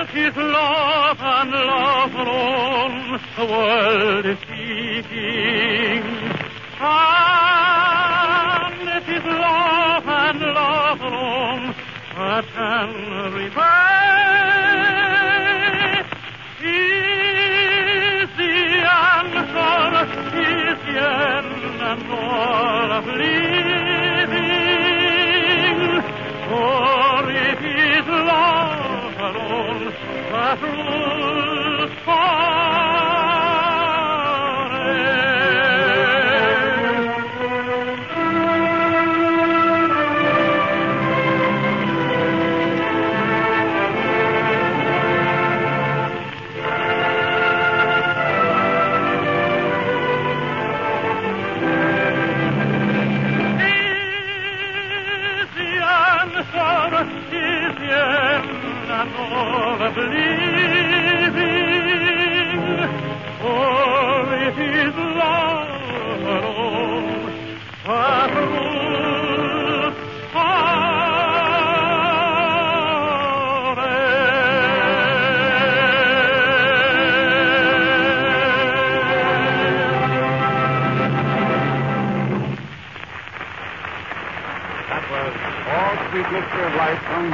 it 0.00 0.10
is 0.26 0.36
love 0.36 1.20
and 1.20 1.50
love 1.50 2.14
alone 2.14 2.70
the 3.36 3.46
world 3.46 4.26
is 4.26 4.39
that 12.60 13.52
can 13.54 13.89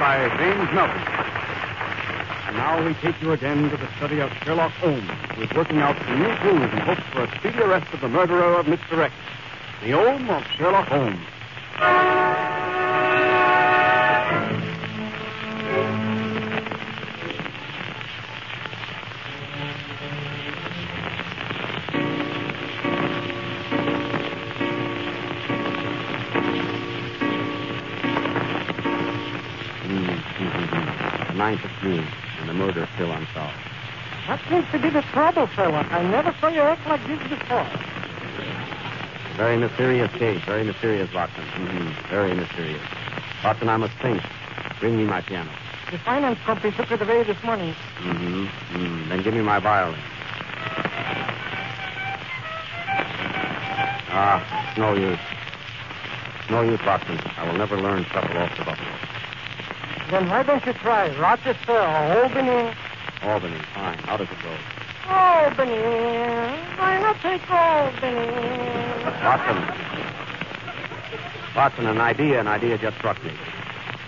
by 0.07 0.29
James 0.39 0.73
Melton. 0.73 1.03
And 2.47 2.57
now 2.57 2.87
we 2.87 2.95
take 2.95 3.21
you 3.21 3.33
again 3.33 3.69
to 3.71 3.77
the 3.77 3.89
study 3.97 4.21
of 4.21 4.31
Sherlock 4.45 4.71
Holmes, 4.75 5.11
who 5.35 5.43
is 5.43 5.51
working 5.51 5.79
out 5.79 5.97
some 5.99 6.21
new 6.21 6.33
clues 6.37 6.73
in 6.73 6.79
hopes 6.79 7.03
for 7.13 7.25
a 7.25 7.39
speedy 7.41 7.59
arrest 7.59 7.93
of 7.93 8.03
the 8.03 8.09
murderer 8.09 8.55
of 8.55 8.67
Mr. 8.67 9.03
X. 9.03 9.13
The 9.83 9.91
Holmes 9.91 10.31
of 10.31 10.47
Sherlock 10.57 10.87
Holmes. 10.87 12.15
Trouble, 35.16 35.46
Sherlock. 35.56 35.90
I 35.92 36.02
never 36.02 36.30
saw 36.42 36.49
you 36.49 36.61
act 36.61 36.87
like 36.87 37.00
this 37.06 37.18
before. 37.26 37.66
Very 39.38 39.56
mysterious 39.56 40.12
case, 40.12 40.44
very 40.44 40.62
mysterious, 40.62 41.11
Watson. 41.14 41.42
Mm-hmm. 41.42 42.11
Very 42.11 42.35
mysterious. 42.35 42.82
Watson, 43.42 43.70
I 43.70 43.78
must 43.78 43.94
think. 44.02 44.20
Bring 44.78 44.99
me 44.99 45.04
my 45.04 45.23
piano. 45.23 45.50
The 45.90 45.96
finance 46.00 46.38
company 46.40 46.70
took 46.76 46.90
it 46.90 47.00
away 47.00 47.23
this 47.23 47.42
morning. 47.42 47.75
Mm-hmm. 48.00 48.76
Mm. 48.76 49.08
Then 49.08 49.23
give 49.23 49.32
me 49.32 49.40
my 49.40 49.58
violin. 49.58 49.99
Ah, 54.12 54.68
it's 54.68 54.78
no 54.78 54.92
use. 54.92 55.18
No 56.50 56.61
use, 56.61 56.80
Watson. 56.85 57.18
I 57.38 57.50
will 57.50 57.56
never 57.56 57.80
learn 57.80 58.04
shuffle 58.04 58.37
off 58.37 58.54
the 58.58 58.64
buffalo. 58.66 58.96
Then 60.11 60.28
why 60.28 60.42
don't 60.42 60.64
you 60.66 60.75
try 60.75 61.08
Rochester 61.18 61.73
or 61.73 62.23
Albany? 62.23 62.75
Albany, 63.23 63.58
fine. 63.73 63.99
How 64.00 64.18
does 64.18 64.28
it 64.28 64.42
go? 64.42 64.75
Albany. 65.09 65.83
Why 66.79 66.99
not 67.01 67.17
take 67.21 67.51
Albany? 67.51 68.27
Watson. 69.23 69.59
Watson, 71.55 71.87
an 71.87 72.01
idea, 72.01 72.41
an 72.41 72.49
idea 72.49 72.77
just 72.79 72.97
struck 72.99 73.23
me. 73.25 73.33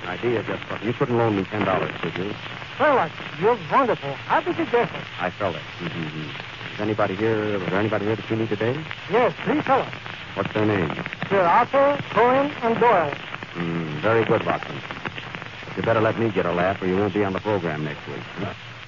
An 0.03 0.09
idea 0.11 0.43
just 0.43 0.63
struck 0.65 0.81
me. 0.81 0.89
You 0.89 0.93
couldn't 0.95 1.17
loan 1.17 1.37
me 1.37 1.45
ten 1.45 1.65
dollars, 1.65 1.93
could 2.01 2.17
you? 2.17 2.33
Sherlock, 2.77 3.11
you're 3.41 3.59
wonderful. 3.73 4.13
How 4.15 4.41
did 4.41 4.57
you 4.59 4.65
guess 4.67 4.91
it? 4.93 5.03
I 5.21 5.31
felt 5.31 5.57
it. 5.57 5.63
Mm-hmm. 5.81 6.75
Is 6.75 6.81
anybody 6.81 7.17
here? 7.17 7.59
Was 7.59 7.69
there 7.69 7.81
anybody 7.81 8.05
here 8.07 8.17
that 8.17 8.31
you 8.31 8.37
need 8.37 8.49
today? 8.49 8.79
Yes, 9.11 9.35
three 9.45 9.61
fellows. 9.63 9.89
What's 10.35 10.53
their 10.55 10.67
name? 10.67 10.91
Sir 11.29 11.41
Arthur, 11.41 11.99
Cohen, 12.11 12.51
and 12.63 12.79
Doyle. 12.79 13.13
Mm, 13.55 14.01
very 14.01 14.25
good, 14.25 14.45
Watson. 14.47 14.77
you 15.77 15.83
better 15.83 16.01
let 16.01 16.19
me 16.19 16.31
get 16.31 16.47
a 16.47 16.53
laugh 16.53 16.81
or 16.81 16.87
you 16.87 16.97
won't 16.97 17.15
be 17.15 17.25
on 17.25 17.33
the 17.33 17.41
program 17.41 17.83
next 17.85 18.07
week. 18.07 18.23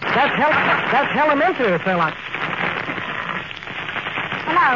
That's 0.01 0.35
hell. 0.37 0.51
That's 0.91 1.13
elementary, 1.17 1.77
Sherlock. 1.85 2.15
Hello. 4.49 4.71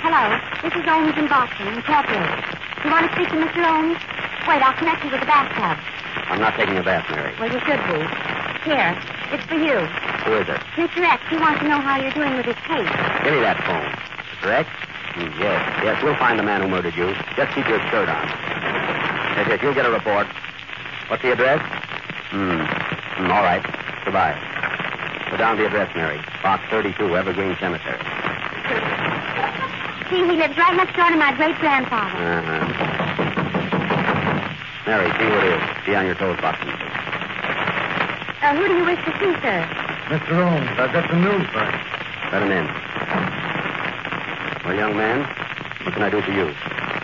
Hello. 0.00 0.24
This 0.64 0.72
is 0.72 0.84
Ohms 0.88 1.16
in 1.20 1.28
Boston, 1.28 1.68
in 1.68 1.74
Incorporated. 1.78 2.40
You 2.84 2.90
want 2.90 3.06
to 3.08 3.12
speak 3.12 3.28
to 3.28 3.38
Mr. 3.38 3.60
Ohms? 3.64 4.00
Wait, 4.48 4.60
I'll 4.64 4.76
connect 4.76 5.04
you 5.04 5.10
with 5.12 5.20
the 5.20 5.26
bathtub. 5.28 5.76
I'm 6.28 6.40
not 6.40 6.56
taking 6.56 6.76
a 6.76 6.82
bath, 6.82 7.04
Mary. 7.12 7.32
Well, 7.38 7.52
you 7.52 7.60
should 7.64 7.80
be. 7.92 8.00
Here. 8.64 8.96
It's 9.32 9.44
for 9.44 9.60
you. 9.60 9.76
Who 10.24 10.32
is 10.40 10.48
it? 10.48 10.60
Mr. 10.80 11.04
X, 11.04 11.20
he 11.28 11.36
wants 11.36 11.60
to 11.60 11.68
know 11.68 11.80
how 11.80 12.00
you're 12.00 12.12
doing 12.16 12.36
with 12.36 12.46
his 12.48 12.56
case. 12.64 12.88
Give 13.24 13.36
me 13.36 13.40
that 13.44 13.60
phone. 13.68 13.88
Mr. 14.40 14.48
X? 14.64 14.68
Hmm, 15.14 15.30
yes, 15.40 15.60
yes, 15.84 16.02
we'll 16.02 16.16
find 16.16 16.38
the 16.38 16.42
man 16.42 16.60
who 16.62 16.68
murdered 16.68 16.96
you. 16.96 17.12
Just 17.36 17.52
keep 17.54 17.68
your 17.68 17.80
shirt 17.92 18.08
on. 18.08 18.24
Yes, 19.36 19.46
yes, 19.48 19.58
you'll 19.62 19.74
get 19.76 19.86
a 19.86 19.92
report. 19.92 20.26
What's 21.08 21.22
the 21.22 21.32
address? 21.32 21.60
Hmm. 22.32 22.64
hmm 22.64 23.30
all 23.30 23.44
right. 23.44 23.62
Goodbye. 24.04 24.36
Put 25.30 25.38
down 25.38 25.56
the 25.56 25.66
address, 25.66 25.94
Mary. 25.96 26.20
Box 26.42 26.62
32, 26.70 27.16
Evergreen 27.16 27.56
Cemetery. 27.58 27.98
See, 30.10 30.20
he 30.20 30.36
lives 30.36 30.56
right 30.56 30.76
next 30.76 30.94
door 30.94 31.08
to 31.08 31.16
my 31.16 31.32
great 31.34 31.56
grandfather. 31.58 32.14
Uh-huh. 32.14 32.84
Mary, 34.86 35.08
see 35.16 35.24
who 35.24 35.38
it 35.40 35.44
is. 35.56 35.62
Be 35.86 35.96
on 35.96 36.04
your 36.04 36.14
toes, 36.14 36.36
Watson. 36.42 36.68
Uh, 36.68 38.54
who 38.54 38.68
do 38.68 38.76
you 38.76 38.84
wish 38.84 39.00
to 39.08 39.12
see, 39.16 39.32
sir? 39.40 39.64
Mr. 40.12 40.36
Holmes, 40.36 40.68
I've 40.78 40.92
got 40.92 41.08
some 41.08 41.24
news 41.24 41.48
for 41.48 41.64
you. 41.64 41.72
Let 42.30 42.42
him 42.44 42.52
in. 42.52 42.66
Well, 44.64 44.76
young 44.76 44.96
man, 44.96 45.24
what 45.84 45.94
can 45.94 46.02
I 46.02 46.10
do 46.10 46.20
for 46.20 46.30
you? 46.32 46.52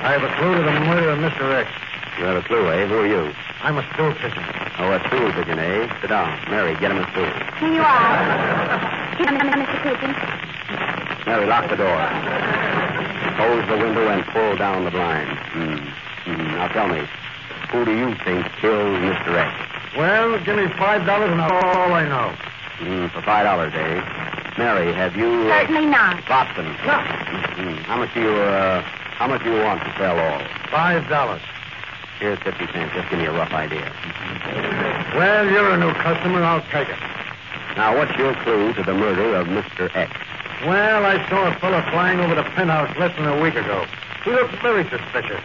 I 0.04 0.12
have 0.12 0.22
a 0.22 0.28
clue 0.36 0.54
to 0.54 0.62
the 0.62 0.80
murder 0.84 1.08
of 1.08 1.18
Mr. 1.18 1.50
X. 1.56 1.70
You 2.18 2.24
have 2.26 2.36
a 2.36 2.42
clue, 2.46 2.68
eh? 2.70 2.86
Who 2.86 2.98
are 3.00 3.06
you? 3.06 3.32
I'm 3.62 3.76
a 3.76 3.84
stool 3.92 4.12
pigeon. 4.14 4.42
Oh, 4.78 4.92
a 4.92 5.00
stool 5.08 5.32
pigeon, 5.32 5.58
eh? 5.58 5.84
Sit 6.00 6.08
down. 6.08 6.32
Mary, 6.48 6.72
get 6.80 6.90
him 6.90 6.98
a 6.98 7.04
stool. 7.12 7.28
Here 7.60 7.74
you 7.76 7.82
are. 7.84 9.20
Here, 9.20 9.28
Mr. 9.28 9.76
Pigeon. 9.84 10.12
Mary, 11.26 11.46
lock 11.46 11.68
the 11.68 11.76
door. 11.76 12.00
Close 13.36 13.64
the 13.68 13.76
window 13.76 14.08
and 14.08 14.24
pull 14.32 14.56
down 14.56 14.84
the 14.84 14.90
blind. 14.90 15.28
Hmm. 15.52 15.76
Hmm. 16.24 16.56
Now 16.56 16.68
tell 16.68 16.88
me, 16.88 17.04
who 17.70 17.84
do 17.84 17.92
you 17.92 18.14
think 18.24 18.48
killed 18.60 18.96
Mr. 19.04 19.36
X? 19.36 19.52
Well, 19.96 20.38
give 20.44 20.56
me 20.56 20.68
five 20.78 21.04
dollars 21.04 21.30
and 21.30 21.40
that's 21.40 21.52
all 21.52 21.92
I 21.92 22.08
know. 22.08 22.32
Hmm, 22.80 23.06
for 23.08 23.20
five 23.22 23.44
dollars, 23.44 23.72
eh? 23.74 24.00
Mary, 24.56 24.92
have 24.94 25.16
you... 25.16 25.28
Uh, 25.50 25.60
Certainly 25.60 25.86
not. 25.86 26.16
Watson. 26.28 26.64
No. 26.88 26.96
Hmm. 26.96 27.76
How 27.84 27.98
much 27.98 28.14
do 28.14 28.20
you, 28.22 28.30
uh, 28.30 28.80
how 29.20 29.28
much 29.28 29.42
do 29.44 29.52
you 29.52 29.60
want 29.60 29.82
to 29.84 29.92
sell 29.98 30.18
all? 30.18 30.40
Five 30.70 31.06
dollars. 31.10 31.42
Here's 32.20 32.38
50 32.40 32.66
cents. 32.72 32.92
Just 32.94 33.08
give 33.08 33.18
me 33.18 33.24
a 33.24 33.32
rough 33.32 33.52
idea. 33.52 33.90
Well, 35.16 35.50
you're 35.50 35.70
a 35.70 35.78
new 35.78 35.92
customer. 35.94 36.44
I'll 36.44 36.60
take 36.68 36.88
it. 36.88 36.98
Now, 37.76 37.96
what's 37.96 38.14
your 38.18 38.34
clue 38.44 38.74
to 38.74 38.82
the 38.82 38.92
murder 38.92 39.34
of 39.36 39.46
Mr. 39.46 39.88
X? 39.96 40.12
Well, 40.66 41.06
I 41.06 41.26
saw 41.30 41.48
a 41.48 41.58
fellow 41.58 41.80
flying 41.90 42.20
over 42.20 42.34
the 42.34 42.42
penthouse 42.42 42.94
less 42.98 43.16
than 43.16 43.26
a 43.26 43.40
week 43.40 43.54
ago. 43.54 43.86
He 44.22 44.32
looked 44.32 44.54
very 44.60 44.84
suspicious. 44.90 45.40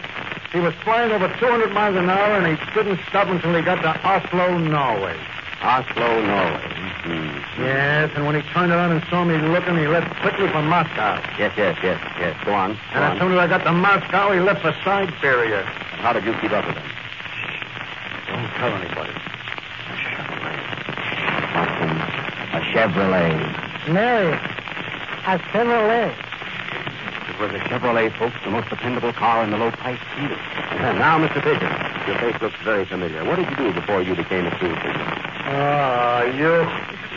He 0.52 0.60
was 0.60 0.74
flying 0.84 1.14
over 1.14 1.30
200 1.40 1.72
miles 1.72 1.96
an 1.96 2.10
hour, 2.10 2.38
and 2.38 2.58
he 2.58 2.74
didn't 2.74 3.00
stop 3.08 3.30
until 3.30 3.56
he 3.56 3.62
got 3.62 3.82
to 3.82 3.96
Oslo, 4.06 4.58
Norway. 4.58 5.18
Oslo, 5.66 6.22
Norway. 6.22 6.62
Hmm. 7.10 7.62
Yes, 7.62 8.12
and 8.16 8.26
when 8.28 8.36
he 8.36 8.42
turned 8.54 8.72
around 8.72 8.92
and 8.92 9.04
saw 9.10 9.26
me 9.26 9.36
looking, 9.38 9.76
he 9.78 9.88
left 9.88 10.14
quickly 10.22 10.48
for 10.50 10.62
Moscow. 10.62 11.18
Yes, 11.40 11.54
yes, 11.58 11.76
yes, 11.82 12.00
yes. 12.20 12.38
Go 12.46 12.54
on. 12.54 12.74
Go 12.74 12.80
And 12.94 13.04
as 13.04 13.20
soon 13.20 13.32
as 13.34 13.40
I 13.40 13.48
got 13.48 13.64
to 13.64 13.72
Moscow, 13.72 14.32
he 14.32 14.40
left 14.40 14.62
for 14.62 14.74
Siberia. 14.86 15.62
And 15.66 16.02
how 16.06 16.14
did 16.14 16.24
you 16.24 16.34
keep 16.38 16.52
up 16.52 16.68
with 16.68 16.78
him? 16.78 16.86
Don't 18.30 18.50
tell 18.62 18.74
anybody. 18.78 19.14
Watson, 21.58 21.90
a 22.54 22.62
Chevrolet. 22.70 23.90
Mary, 23.90 24.34
a 25.26 25.40
Chevrolet. 25.50 26.14
It 26.14 27.40
was 27.42 27.52
a 27.52 27.60
Chevrolet, 27.66 28.16
folks, 28.20 28.36
the 28.44 28.52
most 28.52 28.70
dependable 28.70 29.14
car 29.14 29.44
in 29.44 29.50
the 29.50 29.58
low 29.58 29.72
price 29.72 30.00
field. 30.16 30.38
Now, 30.76 31.18
Mr. 31.18 31.42
Pigeon, 31.42 31.72
your 32.06 32.20
face 32.20 32.40
looks 32.42 32.62
very 32.64 32.86
familiar. 32.86 33.26
What 33.26 33.38
did 33.38 33.50
you 33.50 33.56
do 33.56 33.74
before 33.74 34.02
you 34.04 34.16
became 34.16 34.46
a 34.46 34.56
stool 34.58 34.76
pigeon? 34.76 35.35
Oh, 35.48 36.24
you. 36.36 36.66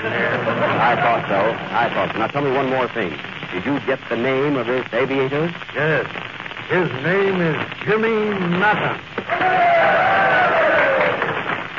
I 0.04 0.94
thought 1.00 1.24
so. 1.28 1.40
I 1.74 1.88
thought 1.94 2.12
so. 2.12 2.18
Now 2.18 2.26
tell 2.26 2.42
me 2.42 2.50
one 2.50 2.68
more 2.68 2.86
thing. 2.88 3.10
Did 3.52 3.64
you 3.64 3.80
get 3.86 3.98
the 4.10 4.16
name 4.16 4.56
of 4.56 4.66
this 4.66 4.86
aviator? 4.92 5.52
Yes. 5.74 6.04
His 6.68 6.90
name 7.02 7.40
is 7.40 7.56
Jimmy 7.84 8.36
Mattern. 8.60 9.00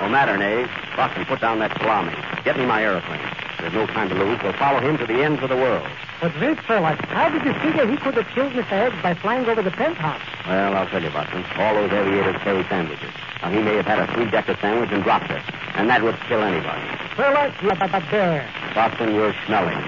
No 0.02 0.10
matter, 0.10 0.42
eh? 0.42 0.68
Boston, 0.96 1.26
put 1.26 1.40
down 1.40 1.60
that 1.60 1.78
salami. 1.78 2.16
Get 2.44 2.58
me 2.58 2.66
my 2.66 2.82
aeroplane. 2.82 3.22
There's 3.60 3.74
no 3.74 3.86
time 3.86 4.10
to 4.10 4.16
lose. 4.16 4.40
We'll 4.42 4.54
follow 4.54 4.80
him 4.80 4.98
to 4.98 5.06
the 5.06 5.22
ends 5.22 5.44
of 5.44 5.50
the 5.50 5.56
world. 5.56 5.88
But 6.22 6.38
wait, 6.42 6.60
Sherlock, 6.68 7.00
how 7.08 7.30
did 7.30 7.46
you 7.46 7.54
figure 7.62 7.88
he 7.88 7.96
could 7.96 8.16
have 8.16 8.28
killed 8.36 8.52
Mr. 8.52 8.72
X 8.74 8.96
by 9.02 9.14
flying 9.14 9.46
over 9.48 9.62
the 9.62 9.72
penthouse? 9.72 10.22
Well, 10.46 10.76
I'll 10.76 10.88
tell 10.88 11.02
you, 11.02 11.10
Boston. 11.10 11.46
All 11.56 11.76
those 11.76 11.92
aviators 11.92 12.36
carry 12.42 12.64
sandwiches. 12.68 13.12
Now, 13.42 13.52
he 13.52 13.62
may 13.62 13.76
have 13.78 13.86
had 13.86 14.00
a 14.00 14.14
three-decker 14.14 14.58
sandwich 14.60 14.90
and 14.92 15.02
dropped 15.02 15.32
it. 15.32 15.42
And 15.76 15.90
that 15.90 16.04
would 16.04 16.20
kill 16.28 16.42
anybody. 16.42 16.82
Sherlock, 17.16 17.62
you're 17.62 17.72
a 17.72 18.04
bear. 18.12 18.50
Boston, 18.76 19.16
you're 19.16 19.34
smelling. 19.46 19.80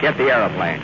Get 0.00 0.16
the 0.16 0.30
aeroplane. 0.30 0.80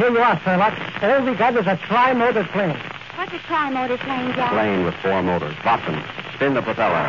Here 0.00 0.08
you 0.10 0.16
are, 0.16 0.40
Sherlock. 0.40 0.72
All 1.02 1.26
we 1.26 1.34
got 1.34 1.54
is 1.58 1.66
a 1.66 1.76
tri-motor 1.76 2.44
plane. 2.44 2.74
What's 3.16 3.34
a 3.34 3.38
tri-motor 3.40 3.98
plane, 3.98 4.32
Jack? 4.32 4.50
Plane 4.50 4.82
with 4.82 4.94
four 5.02 5.22
motors. 5.22 5.54
Boston, 5.62 6.02
spin 6.32 6.54
the 6.54 6.62
propeller. 6.62 7.04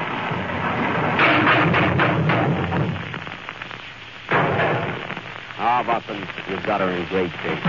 Ah, 5.56 5.82
Boston, 5.88 6.28
you've 6.50 6.66
got 6.66 6.82
her 6.82 6.90
in 6.90 7.08
great 7.08 7.32
shape. 7.40 7.64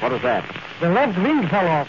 What 0.00 0.12
was 0.12 0.22
that? 0.22 0.46
The 0.80 0.88
left 0.88 1.18
wing 1.18 1.48
fell 1.48 1.66
off. 1.66 1.88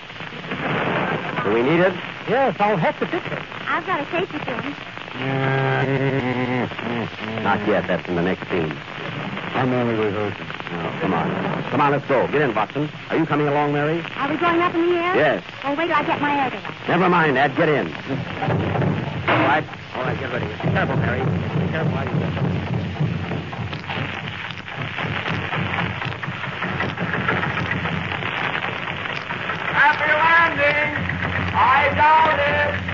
Do 1.44 1.54
we 1.54 1.62
need 1.62 1.80
it? 1.80 1.94
Yes, 2.28 2.56
I'll 2.60 2.76
have 2.76 2.98
to 2.98 3.06
fix 3.06 3.24
it. 3.28 3.40
I've 3.68 3.86
got 3.86 4.02
a 4.02 4.06
safety 4.10 4.40
pin. 4.40 4.74
Not 7.44 7.68
yet. 7.68 7.86
That's 7.86 8.10
in 8.10 8.16
the 8.16 8.24
next 8.24 8.50
scene. 8.50 8.76
I'm 9.54 9.72
only 9.74 9.94
rehearsing. 9.94 10.53
Come 11.02 11.14
on. 11.14 11.64
Come 11.70 11.82
on, 11.82 11.92
let's 11.92 12.06
go. 12.08 12.28
Get 12.28 12.42
in, 12.42 12.54
Watson. 12.56 12.90
Are 13.10 13.18
you 13.18 13.26
coming 13.26 13.48
along, 13.48 13.74
Mary? 13.74 14.04
Are 14.16 14.30
we 14.30 14.38
going 14.38 14.62
up 14.62 14.74
in 14.76 14.90
the 14.90 14.96
air? 14.96 15.16
Yes. 15.16 15.44
Oh, 15.64 15.76
wait 15.76 15.88
till 15.88 15.96
I 15.96 16.04
get 16.04 16.22
my 16.22 16.44
air 16.44 16.50
device. 16.50 16.88
Never 16.88 17.10
mind, 17.10 17.36
Dad. 17.36 17.56
Get 17.56 17.70
in. 17.70 17.88
All 17.88 19.40
right. 19.48 19.64
All 19.96 20.04
right, 20.04 20.20
get 20.20 20.32
ready. 20.32 20.46
Be 20.46 20.72
careful, 20.72 20.98
Mary. 20.98 21.20
Be 21.20 21.72
careful 21.72 21.92
how 21.92 22.04
you 22.04 22.20
get. 22.20 22.34
Happy 29.74 30.12
landing! 30.12 30.94
I 31.56 31.94
doubt 31.96 32.40
it! 32.40 32.93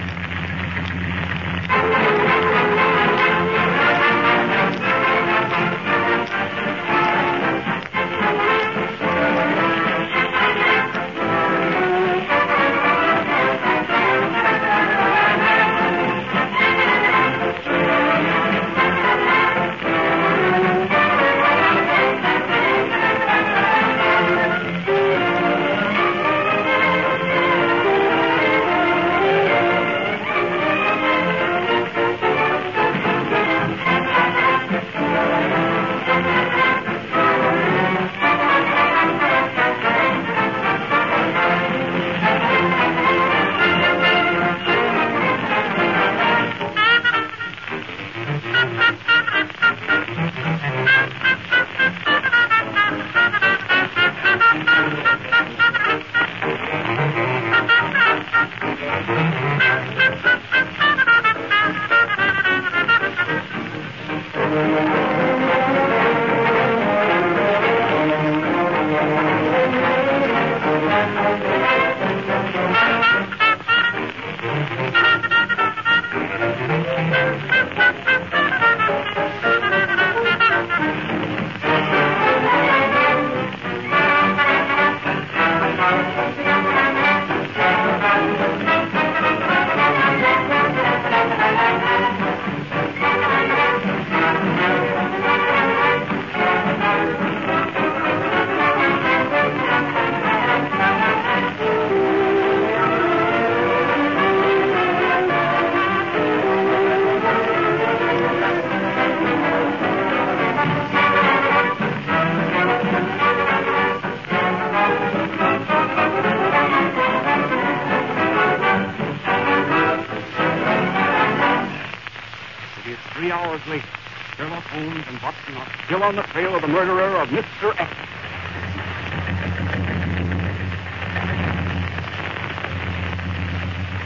Are 125.60 125.86
still 125.86 126.04
on 126.04 126.16
the 126.16 126.24
trail 126.24 126.56
of 126.56 126.62
the 126.62 126.68
murderer 126.68 127.22
of 127.22 127.30
Mr. 127.30 127.76
X. 127.80 127.92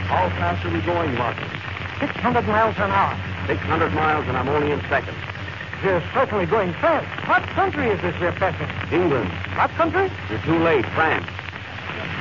How 0.08 0.28
fast 0.30 0.64
are 0.64 0.70
we 0.70 0.80
going, 0.82 1.18
Watson? 1.18 1.48
600 2.00 2.46
miles 2.46 2.76
an 2.76 2.90
hour. 2.90 3.14
600 3.46 3.92
miles, 3.92 4.26
and 4.28 4.36
I'm 4.36 4.48
only 4.48 4.72
in 4.72 4.80
second. 4.88 5.16
You're 5.82 6.02
certainly 6.14 6.46
going 6.46 6.72
fast. 6.74 7.06
What 7.28 7.42
country 7.54 7.90
is 7.90 8.00
this 8.00 8.18
we're 8.20 8.32
passing? 8.32 8.68
England. 8.92 9.30
What 9.56 9.70
country? 9.72 10.10
You're 10.30 10.40
too 10.42 10.58
late. 10.58 10.86
France. 10.94 11.26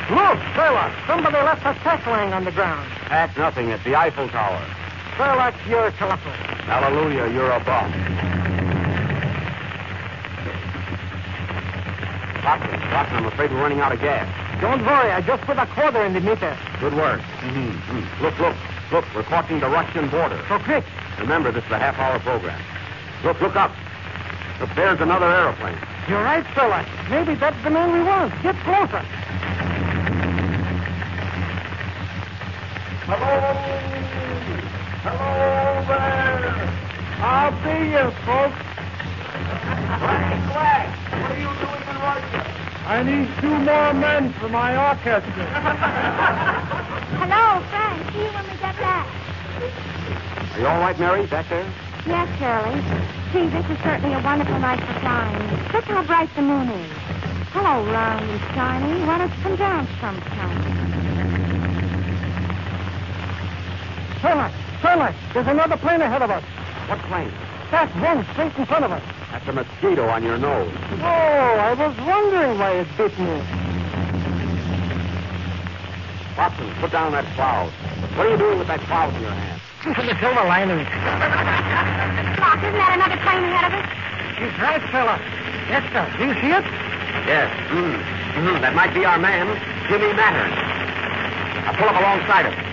Look, 0.09 0.37
Sherlock. 0.53 0.93
Somebody 1.07 1.37
left 1.37 1.61
a 1.61 1.73
tack 1.81 2.05
lying 2.05 2.33
on 2.33 2.43
the 2.43 2.51
ground. 2.51 2.85
Pack 3.07 3.37
nothing. 3.37 3.69
It's 3.69 3.83
the 3.83 3.95
Eiffel 3.95 4.27
Tower. 4.29 4.61
Sherlock, 5.15 5.55
you're 5.67 5.87
a 5.87 5.91
collector. 5.93 6.31
Hallelujah, 6.65 7.31
you're 7.31 7.51
a 7.51 7.63
bum. 7.63 8.22
Watson, 12.43 12.79
Watson, 12.91 13.15
I'm 13.17 13.25
afraid 13.25 13.51
we're 13.51 13.61
running 13.61 13.79
out 13.79 13.91
of 13.93 13.99
gas. 14.01 14.27
Don't 14.59 14.85
worry, 14.85 15.11
I 15.11 15.21
just 15.21 15.43
put 15.43 15.57
a 15.57 15.65
quarter 15.67 16.03
in 16.03 16.13
the 16.13 16.19
meter. 16.19 16.57
Good 16.79 16.93
work. 16.93 17.21
Mm-hmm. 17.39 18.23
Look, 18.23 18.37
look, 18.39 18.55
look, 18.91 19.05
we're 19.15 19.23
crossing 19.23 19.59
the 19.59 19.69
Russian 19.69 20.09
border. 20.09 20.43
So 20.49 20.59
quick. 20.59 20.83
Remember, 21.19 21.51
this 21.51 21.63
is 21.63 21.71
a 21.71 21.79
half-hour 21.79 22.19
program. 22.19 22.59
Look, 23.23 23.39
look 23.39 23.55
up. 23.55 23.71
Look, 24.59 24.69
there's 24.75 24.99
another 24.99 25.25
aeroplane. 25.25 25.77
You're 26.09 26.21
right, 26.21 26.45
Sherlock. 26.53 26.85
Maybe 27.09 27.35
that's 27.35 27.61
the 27.63 27.69
man 27.69 27.93
we 27.93 28.03
want. 28.03 28.33
Get 28.43 28.55
closer. 28.63 29.03
Hello! 33.07 33.83
Hello 35.03 35.83
there! 35.87 36.73
I'll 37.23 37.51
be 37.63 37.75
you, 37.91 38.11
folks. 38.23 38.59
Frank 39.99 40.43
Black, 40.51 40.87
what 41.11 41.31
are 41.31 41.39
you 41.39 41.43
doing 41.43 41.61
in 41.61 41.61
Russia? 41.63 41.82
I 42.13 43.01
need 43.01 43.27
two 43.41 43.49
more 43.49 43.93
men 43.93 44.33
for 44.33 44.49
my 44.49 44.77
orchestra. 44.77 45.23
Hello, 47.17 47.63
Frank. 47.69 48.13
See 48.13 48.19
you 48.19 48.29
when 48.29 48.43
we 48.43 48.57
get 48.61 48.75
back. 48.77 49.07
Are 50.53 50.59
you 50.59 50.67
all 50.67 50.79
right, 50.79 50.99
Mary, 50.99 51.25
back 51.25 51.49
there? 51.49 51.65
Yes, 52.05 52.29
Shirley. 52.37 52.81
Gee, 53.33 53.49
this 53.49 53.65
is 53.65 53.81
certainly 53.81 54.13
a 54.13 54.21
wonderful 54.21 54.59
night 54.59 54.79
for 54.79 54.99
flying. 54.99 55.41
Look 55.73 55.85
how 55.85 56.03
bright 56.03 56.29
the 56.35 56.43
moon 56.43 56.69
is. 56.69 56.91
Hello, 57.49 57.83
round 57.91 58.29
and 58.29 58.41
shiny. 58.53 59.05
Why 59.05 59.17
don't 59.17 59.33
you 59.33 59.41
come 59.41 59.55
down 59.55 59.87
sometime? 60.01 60.59
Sherlock, 64.21 64.51
Sherlock, 64.81 65.15
there's 65.33 65.47
another 65.47 65.77
plane 65.77 66.01
ahead 66.01 66.21
of 66.21 66.29
us. 66.29 66.43
What 66.87 66.99
plane? 67.09 67.31
That 67.71 67.89
one 67.97 68.25
straight 68.33 68.55
in 68.55 68.65
front 68.67 68.85
of 68.85 68.91
us. 68.91 69.01
That's 69.33 69.47
a 69.47 69.51
mosquito 69.51 70.05
on 70.09 70.21
your 70.21 70.37
nose. 70.37 70.69
Oh, 71.01 71.57
I 71.57 71.73
was 71.73 71.97
wondering 72.05 72.53
why 72.59 72.85
it 72.85 72.87
bit 72.95 73.17
me. 73.17 73.33
Watson, 76.37 76.69
put 76.77 76.91
down 76.91 77.13
that 77.13 77.25
cloud. 77.33 77.73
What 78.13 78.27
are 78.27 78.29
you 78.29 78.37
doing 78.37 78.59
with 78.59 78.67
that 78.67 78.81
cloud 78.85 79.09
in 79.15 79.21
your 79.25 79.33
hand? 79.33 79.59
the 79.97 80.13
silver 80.21 80.45
lining. 80.45 80.85
Doc, 80.85 82.61
isn't 82.61 82.77
that 82.77 82.93
another 82.93 83.17
plane 83.25 83.41
ahead 83.49 83.73
of 83.73 83.81
us? 83.81 83.89
He's 84.37 84.53
right, 84.61 84.85
Sherlock. 84.93 85.17
Yes, 85.65 85.81
sir. 85.89 86.05
Do 86.13 86.29
you 86.29 86.37
see 86.37 86.53
it? 86.53 86.65
Yes. 87.25 87.49
Mm. 87.73 87.97
Mm-hmm. 88.37 88.61
That 88.61 88.75
might 88.77 88.93
be 88.93 89.03
our 89.03 89.17
man, 89.17 89.49
Jimmy 89.89 90.13
Mattern. 90.13 90.53
I'll 91.65 91.73
pull 91.73 91.89
up 91.89 91.97
alongside 91.97 92.53
him. 92.53 92.72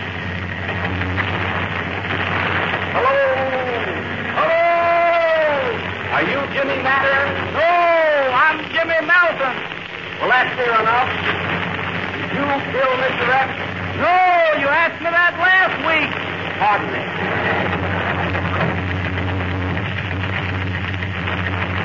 Well, 10.41 10.49
that's 10.49 10.57
clear 10.57 10.73
enough. 10.73 11.09
Did 12.17 12.33
you 12.33 12.49
kill 12.73 12.93
Mr. 12.97 13.29
X? 13.29 13.49
No, 14.01 14.17
you 14.57 14.65
asked 14.73 14.97
me 14.97 15.13
that 15.13 15.37
last 15.37 15.77
week. 15.85 16.09
Pardon 16.57 16.89
me. 16.89 17.01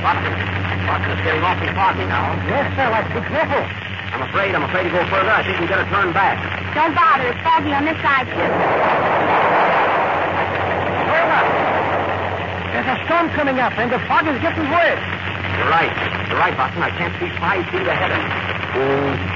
Watson, 0.00 0.32
Watson 0.88 1.10
is 1.12 1.20
getting 1.20 1.44
awfully 1.44 1.68
foggy 1.76 2.08
now. 2.08 2.32
Yes, 2.48 2.72
Sherlock. 2.72 3.04
Be 3.12 3.20
careful. 3.28 3.60
I'm 4.16 4.24
afraid, 4.24 4.56
I'm 4.56 4.64
afraid 4.64 4.88
to 4.88 4.92
go 4.96 5.04
further. 5.12 5.36
I 5.36 5.44
think 5.44 5.60
we 5.60 5.68
better 5.68 5.84
turn 5.92 6.16
back. 6.16 6.40
Don't 6.72 6.96
bother. 6.96 7.28
It's 7.28 7.42
foggy 7.44 7.76
on 7.76 7.84
this 7.84 8.00
side, 8.00 8.24
too. 8.24 8.50
Sherlock. 11.12 11.46
There's 12.72 12.88
a 12.88 12.96
storm 13.04 13.28
coming 13.36 13.60
up, 13.60 13.76
and 13.76 13.92
the 13.92 14.00
fog 14.08 14.24
is 14.24 14.40
getting 14.40 14.64
worse. 14.72 15.15
You're 15.56 15.72
right. 15.72 15.92
You're 16.28 16.38
right, 16.38 16.56
Watson. 16.56 16.82
I 16.82 16.90
can't 16.92 17.14
see 17.16 17.32
five 17.40 17.64
feet 17.72 17.88
ahead 17.88 18.12
of 18.12 18.20
me. 18.20 18.28
Who 18.76 18.84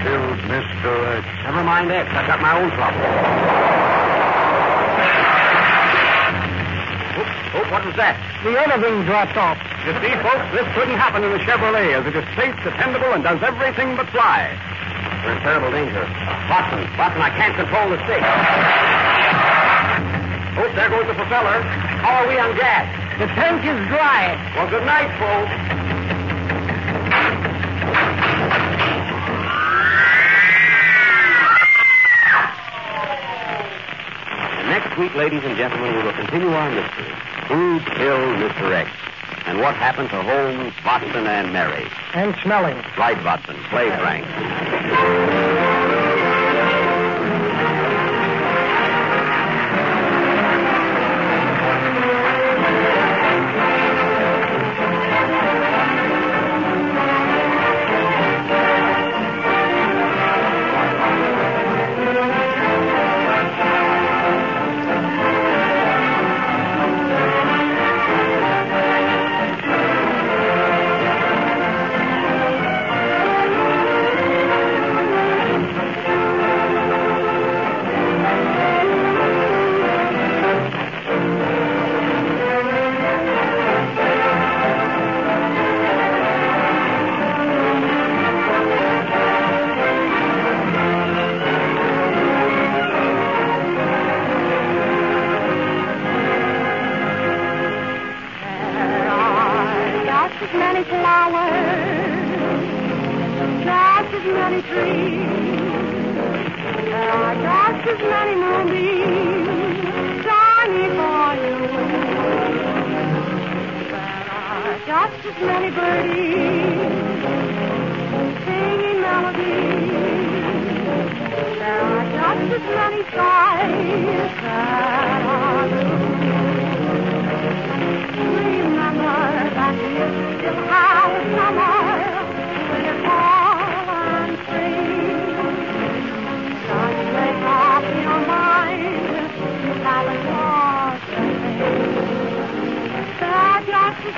killed 0.04 0.40
Mr. 0.52 0.92
X? 1.16 1.24
Never 1.48 1.64
mind 1.64 1.90
X. 1.90 2.12
I've 2.12 2.28
got 2.28 2.40
my 2.44 2.52
own 2.60 2.68
trouble. 2.76 3.00
Oh, 7.16 7.24
oh, 7.56 7.64
what 7.72 7.82
was 7.88 7.96
that? 7.96 8.20
The 8.44 8.52
other 8.52 8.76
wing 8.80 9.04
dropped 9.08 9.36
off. 9.40 9.56
You 9.88 9.96
see, 10.04 10.12
folks, 10.20 10.44
this 10.52 10.68
couldn't 10.76 11.00
happen 11.00 11.24
in 11.24 11.32
the 11.32 11.40
Chevrolet, 11.40 11.96
as 11.96 12.04
it 12.04 12.12
is 12.12 12.24
safe, 12.36 12.52
dependable, 12.60 13.16
and 13.16 13.24
does 13.24 13.40
everything 13.40 13.96
but 13.96 14.08
fly. 14.12 14.52
We're 15.24 15.36
in 15.36 15.40
terrible 15.40 15.72
danger. 15.72 16.04
Watson, 16.48 16.84
Watson, 17.00 17.20
I 17.20 17.32
can't 17.32 17.56
control 17.56 17.88
the 17.88 18.00
stick. 18.04 18.20
Oh, 20.60 20.68
there 20.76 20.88
goes 20.92 21.08
the 21.08 21.16
propeller. 21.16 21.64
How 22.04 22.24
are 22.24 22.28
we 22.28 22.36
on 22.36 22.56
gas? 22.56 22.88
The 23.20 23.28
tank 23.36 23.64
is 23.64 23.76
dry. 23.88 24.32
Well, 24.56 24.68
good 24.68 24.84
night, 24.84 25.12
folks. 25.20 25.52
Week, 35.00 35.14
ladies 35.14 35.40
and 35.44 35.56
gentlemen, 35.56 35.96
we 35.96 36.02
will 36.02 36.12
continue 36.12 36.50
our 36.50 36.70
mystery. 36.70 37.10
Who 37.48 37.80
killed 37.96 38.36
Mr. 38.36 38.70
X? 38.70 38.90
And 39.46 39.58
what 39.58 39.74
happened 39.74 40.10
to 40.10 40.22
Holmes, 40.22 40.74
Watson, 40.84 41.26
and 41.26 41.54
Mary? 41.54 41.88
And 42.12 42.36
smelling. 42.42 42.76
Right, 42.98 43.16
Watson. 43.24 43.56
Play 43.70 43.88
Frank. 43.88 45.49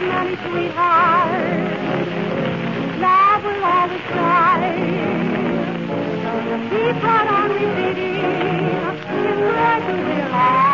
Money, 0.01 0.37
sweetheart. 0.37 1.33
Love 3.01 3.45
will 3.45 3.65
always 3.65 4.03
try. 4.13 4.59
Keep 6.71 7.05
on 7.05 7.51
repeating. 7.51 8.17
It's 8.85 9.05
good 9.07 9.83
to 9.89 10.72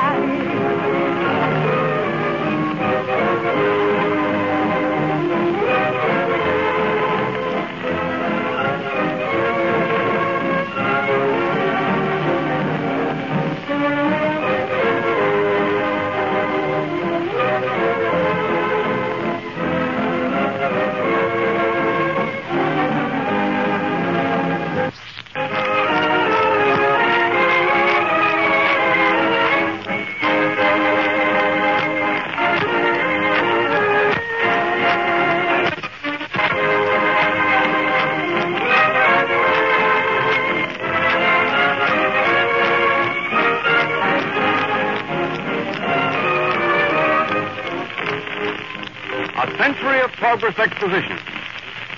progress 50.28 50.58
exposition. 50.58 51.18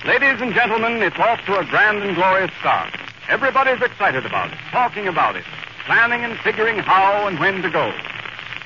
Ladies 0.05 0.39
and 0.39 0.53
gentlemen, 0.53 1.03
it's 1.03 1.19
off 1.19 1.43
to 1.45 1.59
a 1.59 1.65
grand 1.65 2.01
and 2.01 2.15
glorious 2.15 2.49
start. 2.61 2.89
Everybody's 3.27 3.81
excited 3.81 4.25
about 4.25 4.53
it, 4.53 4.57
talking 4.71 5.05
about 5.09 5.35
it, 5.35 5.43
planning 5.85 6.23
and 6.23 6.39
figuring 6.39 6.79
how 6.79 7.27
and 7.27 7.37
when 7.39 7.61
to 7.61 7.69
go. 7.69 7.91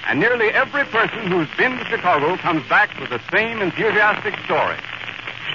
And 0.07 0.19
nearly 0.19 0.49
every 0.49 0.85
person 0.85 1.25
who's 1.31 1.49
been 1.57 1.79
to 1.79 1.85
Chicago 1.85 2.37
comes 2.37 2.61
back 2.69 2.95
with 2.99 3.09
the 3.09 3.19
same 3.33 3.59
enthusiastic 3.59 4.37
story. 4.45 4.77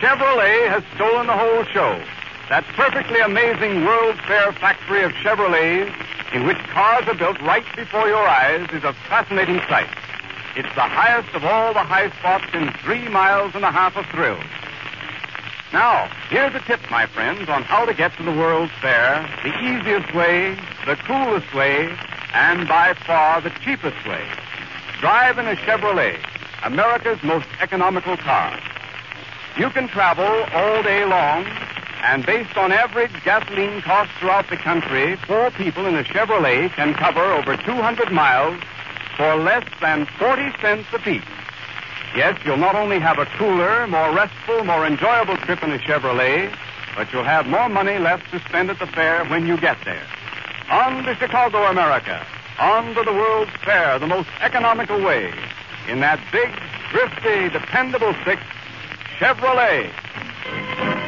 Chevrolet 0.03 0.66
has 0.66 0.83
stolen 0.96 1.29
the 1.29 1.38
whole 1.38 1.62
show. 1.66 2.03
That 2.49 2.64
perfectly 2.75 3.20
amazing 3.20 3.85
World 3.85 4.18
Fair 4.27 4.51
factory 4.55 5.05
of 5.05 5.12
Chevrolets, 5.23 5.94
in 6.35 6.49
which 6.49 6.59
cars 6.75 7.07
are 7.07 7.14
built 7.14 7.40
right 7.42 7.64
before 7.77 8.09
your 8.09 8.27
eyes, 8.27 8.66
is 8.73 8.83
a 8.83 8.92
fascinating 9.07 9.61
sight. 9.68 9.88
It's 10.57 10.75
the 10.75 10.81
highest 10.81 11.33
of 11.35 11.45
all 11.45 11.73
the 11.73 11.85
high 11.85 12.11
spots 12.19 12.47
in 12.53 12.73
three 12.83 13.07
miles 13.07 13.55
and 13.55 13.65
a 13.65 13.71
half 13.71 13.97
of 13.97 14.05
thrills. 14.07 14.43
Now, 15.73 16.11
here's 16.29 16.53
a 16.57 16.61
tip, 16.61 16.81
my 16.91 17.07
friends, 17.07 17.49
on 17.49 17.63
how 17.63 17.85
to 17.85 17.95
get 17.95 18.17
to 18.17 18.25
the 18.25 18.33
World's 18.33 18.73
Fair 18.83 19.23
the 19.45 19.55
easiest 19.63 20.13
way, 20.13 20.57
the 20.87 20.97
coolest 20.97 21.55
way, 21.55 21.97
and 22.35 22.67
by 22.67 22.95
far 22.95 23.41
the 23.41 23.51
cheapest 23.63 24.05
way. 24.05 24.27
Drive 24.99 25.39
in 25.39 25.47
a 25.47 25.55
Chevrolet, 25.55 26.19
America's 26.65 27.23
most 27.23 27.47
economical 27.61 28.17
car. 28.17 28.59
You 29.57 29.71
can 29.71 29.87
travel 29.87 30.47
all 30.53 30.83
day 30.83 31.05
long, 31.05 31.47
and 32.03 32.27
based 32.27 32.57
on 32.57 32.73
average 32.73 33.13
gasoline 33.23 33.83
costs 33.83 34.15
throughout 34.19 34.51
the 34.51 34.57
country, 34.57 35.15
four 35.15 35.53
people 35.53 35.87
in 35.87 35.95
a 35.95 36.03
Chevrolet 36.03 36.71
can 36.71 36.95
cover 36.95 37.23
over 37.23 37.57
200 37.57 38.11
miles 38.11 38.61
for 39.21 39.37
less 39.37 39.69
than 39.83 40.07
40 40.19 40.51
cents 40.63 40.89
apiece. 40.95 41.21
Yes, 42.17 42.41
you'll 42.43 42.57
not 42.57 42.75
only 42.75 42.99
have 42.99 43.19
a 43.19 43.27
cooler, 43.37 43.87
more 43.87 44.15
restful, 44.15 44.65
more 44.65 44.87
enjoyable 44.87 45.37
trip 45.37 45.63
in 45.63 45.71
a 45.71 45.77
Chevrolet, 45.77 46.51
but 46.97 47.13
you'll 47.13 47.25
have 47.25 47.47
more 47.47 47.69
money 47.69 47.99
left 47.99 48.31
to 48.31 48.41
spend 48.49 48.71
at 48.71 48.79
the 48.79 48.87
fair 48.87 49.27
when 49.27 49.47
you 49.47 49.59
get 49.59 49.77
there. 49.85 50.07
On 50.71 51.05
to 51.05 51.15
Chicago, 51.17 51.65
America. 51.65 52.27
On 52.61 52.95
to 52.95 53.03
the 53.03 53.13
World's 53.13 53.53
Fair, 53.63 53.99
the 53.99 54.07
most 54.07 54.31
economical 54.41 54.99
way. 55.05 55.31
In 55.87 56.01
that 56.01 56.19
big, 56.33 56.49
thrifty, 56.91 57.51
dependable 57.51 58.15
six, 58.25 58.41
Chevrolet. 59.19 61.00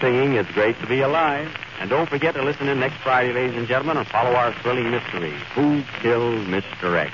Singing 0.00 0.34
It's 0.34 0.50
Great 0.52 0.78
to 0.80 0.86
Be 0.86 1.00
Alive. 1.00 1.48
And 1.80 1.88
don't 1.88 2.08
forget 2.08 2.34
to 2.34 2.42
listen 2.42 2.68
in 2.68 2.80
next 2.80 2.96
Friday, 2.98 3.32
ladies 3.32 3.56
and 3.56 3.66
gentlemen, 3.66 3.96
and 3.96 4.06
follow 4.06 4.34
our 4.34 4.52
thrilling 4.60 4.90
mystery 4.90 5.32
Who 5.54 5.82
Killed 6.02 6.46
Mr. 6.46 6.96
X? 6.96 7.12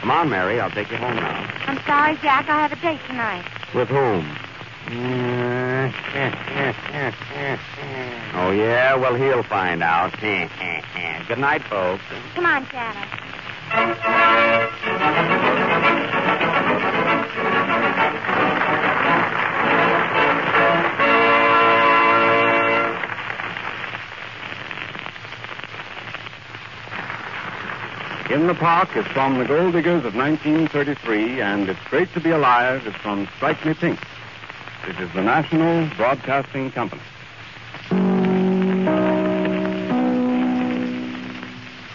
Come 0.00 0.10
on, 0.10 0.28
Mary. 0.28 0.60
I'll 0.60 0.70
take 0.70 0.90
you 0.90 0.98
home 0.98 1.16
now. 1.16 1.50
I'm 1.66 1.78
sorry, 1.86 2.16
Jack. 2.16 2.48
I 2.48 2.66
have 2.66 2.72
a 2.72 2.76
date 2.76 3.00
tonight. 3.06 3.44
With 3.74 3.88
whom? 3.88 4.36
oh, 8.34 8.50
yeah? 8.50 8.94
Well, 8.94 9.14
he'll 9.14 9.42
find 9.42 9.82
out. 9.82 10.12
Good 11.28 11.38
night, 11.38 11.62
folks. 11.64 12.02
Come 12.34 12.44
on, 12.44 12.66
Janet. 12.70 13.08
In 28.44 28.48
the 28.48 28.54
Park 28.56 28.94
is 28.94 29.06
from 29.06 29.38
The 29.38 29.46
Gold 29.46 29.72
Diggers 29.72 30.04
of 30.04 30.14
1933, 30.14 31.40
and 31.40 31.66
It's 31.66 31.80
Great 31.84 32.12
to 32.12 32.20
Be 32.20 32.28
Alive 32.28 32.86
is 32.86 32.94
from 32.96 33.26
Strike 33.36 33.64
Me 33.64 33.72
Pink. 33.72 33.98
This 34.86 34.98
is 35.00 35.10
the 35.14 35.22
National 35.22 35.88
Broadcasting 35.96 36.70
Company. 36.70 37.00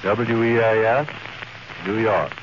WEAF, 0.01 1.15
New 1.85 1.99
York. 1.99 2.33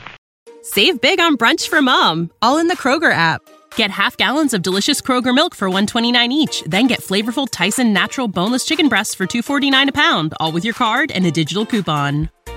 Save 0.63 1.01
big 1.01 1.19
on 1.19 1.37
brunch 1.37 1.67
for 1.67 1.83
mom, 1.83 2.31
all 2.41 2.59
in 2.59 2.69
the 2.69 2.77
Kroger 2.77 3.13
app. 3.13 3.43
Get 3.75 3.91
half 3.91 4.17
gallons 4.17 4.55
of 4.55 4.63
delicious 4.63 5.01
Kroger 5.01 5.35
milk 5.35 5.57
for 5.57 5.69
129 5.69 6.31
each, 6.31 6.63
then 6.63 6.87
get 6.87 7.01
flavorful 7.01 7.49
Tyson 7.51 7.93
natural 7.93 8.29
boneless 8.29 8.65
chicken 8.65 8.89
breasts 8.89 9.17
for 9.17 9.27
249 9.27 9.89
a 9.89 9.93
pound, 9.93 10.33
all 10.39 10.53
with 10.53 10.65
your 10.65 10.75
card 10.75 11.11
and 11.11 11.27
a 11.27 11.33
digital 11.33 11.67
coupon. 11.67 12.31